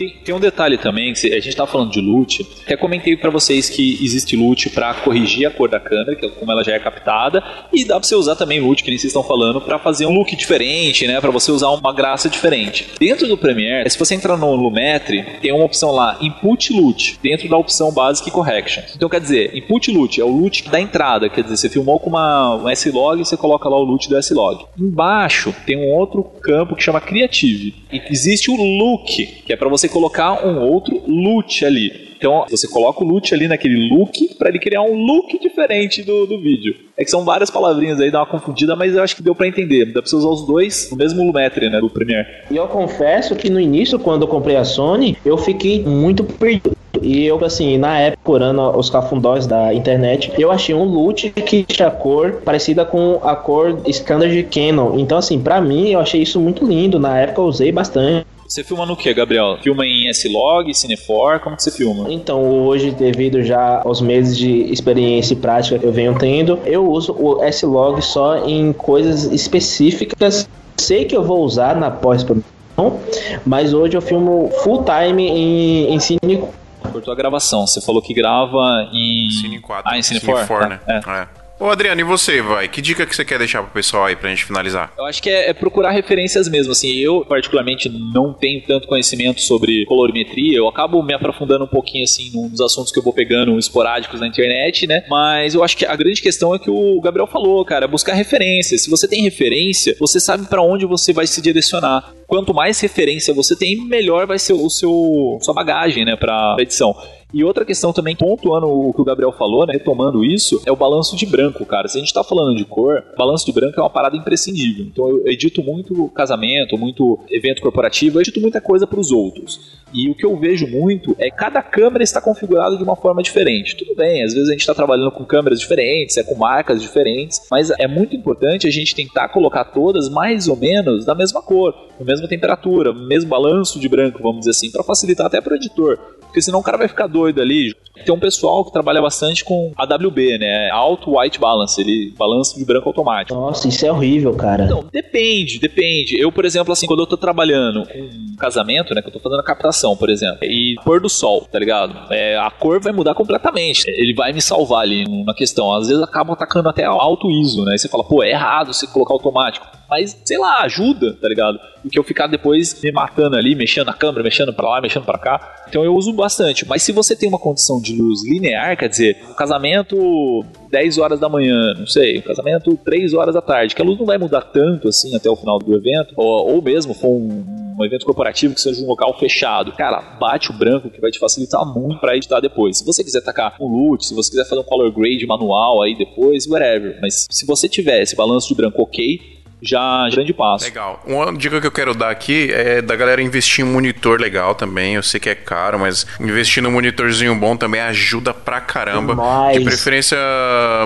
[0.00, 2.46] Tem, tem, um detalhe também, que a gente tá falando de loot.
[2.64, 6.28] Até comentei para vocês que existe loot para corrigir a cor da câmera, que é
[6.30, 9.10] como ela já é captada, e dá pra você usar também loot, que nem vocês
[9.10, 11.20] estão falando, para fazer um look diferente, né?
[11.20, 12.88] Para você usar uma graça diferente.
[12.98, 17.46] Dentro do Premiere, se você entrar no Lumetri, tem uma opção lá, Input Loot, dentro
[17.50, 18.82] da opção Basic Correction.
[18.96, 22.08] Então quer dizer, Input Loot é o loot da entrada, quer dizer, você filmou com
[22.08, 24.64] uma, um S-Log e você coloca lá o loot do S-Log.
[24.78, 27.74] Embaixo tem um outro campo que chama Creative.
[27.92, 32.10] E existe o Look, que é para você colocar um outro loot ali.
[32.20, 36.26] Então você coloca o loot ali naquele look para ele criar um look diferente do,
[36.26, 36.74] do vídeo.
[36.94, 39.48] É que são várias palavrinhas aí, dá uma confundida, mas eu acho que deu para
[39.48, 39.86] entender.
[39.86, 42.28] Dá pra usar os dois no mesmo Lumetri, né, do Premiere.
[42.50, 46.76] E eu confesso que no início, quando eu comprei a Sony, eu fiquei muito perdido.
[47.02, 51.62] E eu, assim, na época, procurando os cafundós da internet, eu achei um loot que
[51.62, 54.98] tinha cor parecida com a cor standard Canon.
[54.98, 56.98] Então, assim, para mim, eu achei isso muito lindo.
[56.98, 58.26] Na época, eu usei bastante.
[58.50, 59.58] Você filma no que, Gabriel?
[59.62, 61.38] Filma em S-Log, Cinefor?
[61.38, 62.12] Como que você filma?
[62.12, 66.84] Então, hoje, devido já aos meses de experiência e prática que eu venho tendo, eu
[66.90, 70.48] uso o S-Log só em coisas específicas.
[70.76, 72.98] Sei que eu vou usar na pós-produção,
[73.46, 76.42] mas hoje eu filmo full time em, em Cine
[76.90, 77.68] Cortou a gravação.
[77.68, 79.30] Você falou que grava em.
[79.30, 79.84] Cine 4.
[79.88, 80.80] Ah, em Cine, Cine 4, né?
[80.88, 80.96] É.
[80.96, 81.39] é.
[81.60, 82.66] Ô Adriano, e você, vai?
[82.68, 84.94] Que dica que você quer deixar pro pessoal aí pra gente finalizar?
[84.96, 89.42] Eu acho que é, é, procurar referências mesmo, assim, eu particularmente não tenho tanto conhecimento
[89.42, 93.58] sobre colorimetria, eu acabo me aprofundando um pouquinho, assim, nos assuntos que eu vou pegando
[93.58, 97.26] esporádicos na internet, né, mas eu acho que a grande questão é que o Gabriel
[97.26, 98.80] falou, cara, buscar referências.
[98.80, 102.14] Se você tem referência, você sabe para onde você vai se direcionar.
[102.30, 106.94] Quanto mais referência você tem, melhor vai ser o seu sua bagagem, né, pra edição.
[107.32, 110.76] E outra questão também, pontuando o que o Gabriel falou, né, retomando isso, é o
[110.76, 111.88] balanço de branco, cara.
[111.88, 114.84] Se a gente tá falando de cor, balanço de branco é uma parada imprescindível.
[114.84, 119.80] Então eu edito muito casamento, muito evento corporativo, eu edito muita coisa para os outros.
[119.92, 123.76] E o que eu vejo muito é cada câmera está configurada de uma forma diferente.
[123.76, 127.40] Tudo bem, às vezes a gente está trabalhando com câmeras diferentes, é com marcas diferentes,
[127.50, 131.74] mas é muito importante a gente tentar colocar todas mais ou menos da mesma cor,
[131.98, 135.56] da mesma temperatura, mesmo balanço de branco, vamos dizer assim, para facilitar até para o
[135.56, 135.98] editor.
[136.30, 137.74] Porque senão o cara vai ficar doido ali.
[138.04, 140.70] Tem um pessoal que trabalha bastante com AWB, né?
[140.70, 143.38] Auto White Balance, ele balança de branco automático.
[143.38, 144.66] Nossa, isso é horrível, cara.
[144.66, 146.18] Não, depende, depende.
[146.18, 149.02] Eu, por exemplo, assim, quando eu tô trabalhando com um casamento, né?
[149.02, 152.12] Que eu tô fazendo a captação, por exemplo, e pôr do sol, tá ligado?
[152.12, 153.84] É, a cor vai mudar completamente.
[153.88, 155.74] Ele vai me salvar ali na questão.
[155.74, 157.74] Às vezes acaba atacando até alto ISO, né?
[157.74, 159.66] E você fala, pô, é errado você colocar automático.
[159.90, 161.58] Mas, sei lá, ajuda, tá ligado?
[161.82, 165.04] Do que eu ficar depois me matando ali, mexendo na câmera, mexendo para lá, mexendo
[165.04, 165.64] para cá.
[165.68, 166.66] Então eu uso bastante.
[166.66, 171.18] Mas se você tem uma condição de luz linear, quer dizer, um casamento 10 horas
[171.18, 174.18] da manhã, não sei, um casamento 3 horas da tarde, que a luz não vai
[174.18, 177.44] mudar tanto assim até o final do evento, ou, ou mesmo for um,
[177.80, 181.18] um evento corporativo que seja um local fechado, cara, bate o branco que vai te
[181.18, 182.78] facilitar muito para editar depois.
[182.78, 185.96] Se você quiser tacar um loot, se você quiser fazer um color grade manual aí
[185.96, 186.98] depois, whatever.
[187.00, 190.64] Mas se você tiver esse balanço de branco ok, já grande passo.
[190.64, 191.02] Legal.
[191.06, 194.94] Uma dica que eu quero dar aqui é da galera investir em monitor legal também.
[194.94, 199.14] Eu sei que é caro, mas investir num monitorzinho bom também ajuda pra caramba.
[199.14, 199.58] Demais.
[199.58, 200.16] De preferência,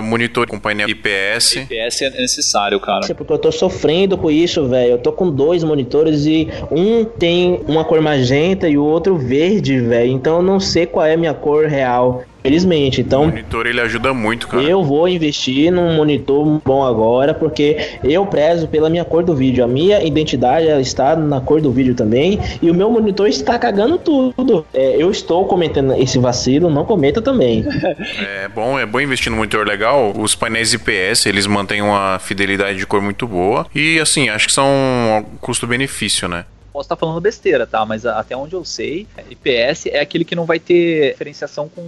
[0.03, 1.55] monitor com painel IPS.
[1.55, 3.13] IPS é necessário, cara.
[3.15, 4.91] Porque eu tô sofrendo com isso, velho.
[4.91, 9.79] Eu tô com dois monitores e um tem uma cor magenta e o outro verde,
[9.79, 10.11] velho.
[10.11, 12.23] Então eu não sei qual é a minha cor real.
[12.45, 13.23] Felizmente, então.
[13.23, 14.61] O monitor ele ajuda muito, cara.
[14.63, 19.63] Eu vou investir num monitor bom agora, porque eu prezo pela minha cor do vídeo.
[19.63, 22.39] A minha identidade ela está na cor do vídeo também.
[22.61, 24.63] E o meu monitor está cagando tudo.
[24.71, 27.65] É, eu estou cometendo esse vacilo, não cometa também.
[28.21, 30.13] é bom, é bom investir num monitor legal.
[30.15, 33.65] Os painéis IPS, eles mantêm uma fidelidade de cor muito boa.
[33.73, 36.45] E assim, acho que são custo-benefício, né?
[36.75, 37.85] Posso estar falando besteira, tá?
[37.85, 41.85] Mas até onde eu sei, IPS é aquele que não vai ter diferenciação com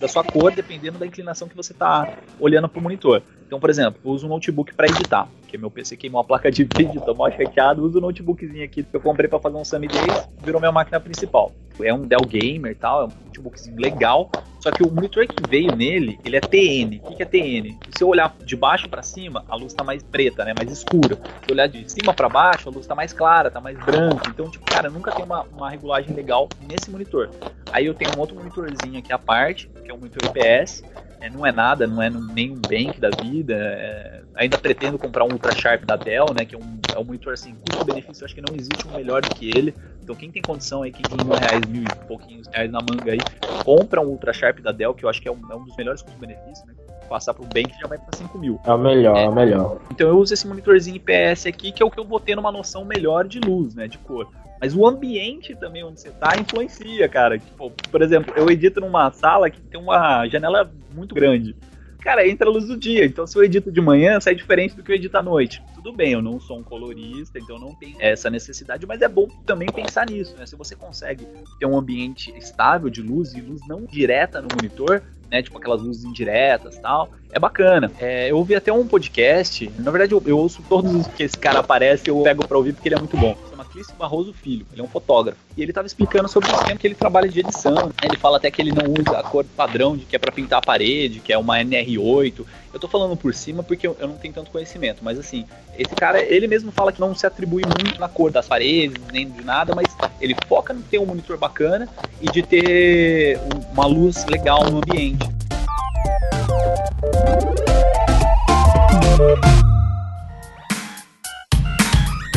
[0.00, 3.22] da sua cor dependendo da inclinação que você está olhando para o monitor.
[3.46, 6.50] Então, por exemplo, eu uso um notebook para editar, porque meu PC queimou a placa
[6.50, 9.64] de vídeo, tô mal chateado, uso o notebookzinho aqui que eu comprei para fazer um
[9.64, 11.52] Summit Days, virou minha máquina principal.
[11.80, 14.30] É um Dell Gamer e tal, é um notebookzinho legal,
[14.60, 17.00] só que o monitor que veio nele, ele é TN.
[17.04, 17.78] O que é TN?
[17.96, 21.16] Se eu olhar de baixo para cima, a luz está mais preta, né, mais escura.
[21.16, 24.28] Se eu olhar de cima para baixo, a luz está mais clara, está mais branca.
[24.30, 27.30] Então, tipo, cara, nunca tem uma, uma regulagem legal nesse monitor.
[27.72, 30.82] Aí eu tenho um outro monitorzinho aqui à parte, que é um monitor IPS,
[31.24, 33.54] é, não é nada, não é nem um bank da vida.
[33.54, 36.44] É, ainda pretendo comprar um Ultra Sharp da Dell, né?
[36.44, 39.34] Que é um, é um monitor assim, custo-benefício, acho que não existe um melhor do
[39.34, 39.74] que ele.
[40.02, 43.12] Então quem tem condição aí, quem tem mil reais, mil e pouquinhos reais na manga
[43.12, 43.20] aí,
[43.64, 45.74] compra um Ultra Sharp da Dell, que eu acho que é um, é um dos
[45.76, 46.74] melhores custo-benefícios, né?
[47.08, 48.58] passar pro Bank já vai pra 5 mil.
[48.64, 49.78] É o melhor, é, é o melhor.
[49.90, 52.50] Então eu uso esse monitorzinho IPS aqui, que é o que eu vou ter numa
[52.50, 54.28] noção melhor de luz, né, de cor.
[54.60, 57.38] Mas o ambiente também onde você tá influencia, cara.
[57.38, 61.56] Tipo, por exemplo, eu edito numa sala que tem uma janela muito grande
[62.04, 63.06] cara, entra a luz do dia.
[63.06, 65.62] Então, se eu edito de manhã, sai diferente do que eu edito à noite.
[65.74, 69.26] Tudo bem, eu não sou um colorista, então não tenho essa necessidade, mas é bom
[69.46, 70.44] também pensar nisso, né?
[70.44, 71.26] Se você consegue
[71.58, 75.42] ter um ambiente estável de luz e luz não direta no monitor, né?
[75.42, 77.10] Tipo aquelas luzes indiretas tal.
[77.32, 77.90] É bacana.
[77.98, 79.70] É, eu ouvi até um podcast.
[79.78, 82.74] Na verdade, eu, eu ouço todos os que esse cara aparece, eu pego pra ouvir
[82.74, 83.34] porque ele é muito bom.
[83.74, 85.36] Clício Barroso Filho, ele é um fotógrafo.
[85.56, 87.90] E ele estava explicando sobre o esquema que ele trabalha de edição.
[88.04, 90.60] Ele fala até que ele não usa a cor padrão de que é para pintar
[90.60, 92.46] a parede, que é uma NR8.
[92.72, 95.44] Eu tô falando por cima porque eu, eu, não tenho tanto conhecimento, mas assim,
[95.76, 99.28] esse cara, ele mesmo fala que não se atribui muito na cor das paredes, nem
[99.28, 99.88] de nada, mas
[100.20, 101.88] ele foca em ter um monitor bacana
[102.22, 103.40] e de ter
[103.72, 105.33] uma luz legal no ambiente.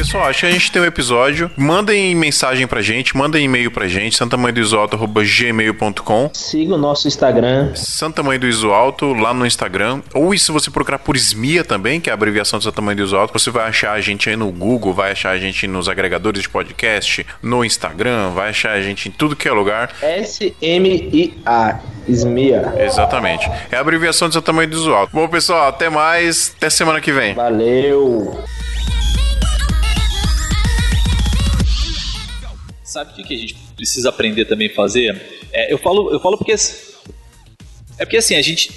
[0.08, 1.52] Pessoal, acho que a gente tem um episódio.
[1.58, 7.76] Mandem mensagem pra gente, mandem e-mail pra gente, santamanhodoisoalto.gmail.com Siga o nosso Instagram.
[7.76, 10.02] Santa Mãe do Iso Alto, lá no Instagram.
[10.14, 13.04] Ou se você procurar por SMIA também, que é a abreviação de Santa Mãe do
[13.04, 15.90] Iso Alto, você vai achar a gente aí no Google, vai achar a gente nos
[15.90, 19.94] agregadores de podcast, no Instagram, vai achar a gente em tudo que é lugar.
[20.02, 21.80] S-M-I-A.
[22.08, 22.76] SMIA.
[22.80, 23.52] Exatamente.
[23.70, 25.12] É a abreviação de Santa Mãe do Iso Alto.
[25.12, 26.54] Bom, pessoal, até mais.
[26.56, 27.34] Até semana que vem.
[27.34, 28.42] Valeu.
[32.98, 35.22] sabe o que, que a gente precisa aprender também a fazer?
[35.54, 36.54] É, eu, falo, eu falo porque.
[36.54, 38.72] É porque assim, a gente.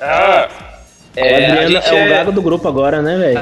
[0.00, 0.48] Ah!
[1.16, 3.38] É, a é, Adriana é o é gago do grupo agora, né, velho?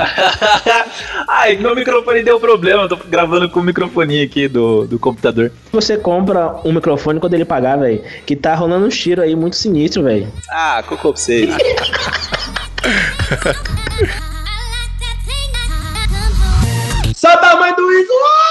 [1.27, 5.51] Ai, meu microfone deu problema, tô gravando com o microfone aqui do, do computador.
[5.73, 9.57] Você compra um microfone quando ele pagar, velho, que tá rolando um tiro aí muito
[9.57, 10.31] sinistro, velho.
[10.51, 11.49] Ah, cocô pra vocês.
[17.17, 18.42] Santa mãe do Isu!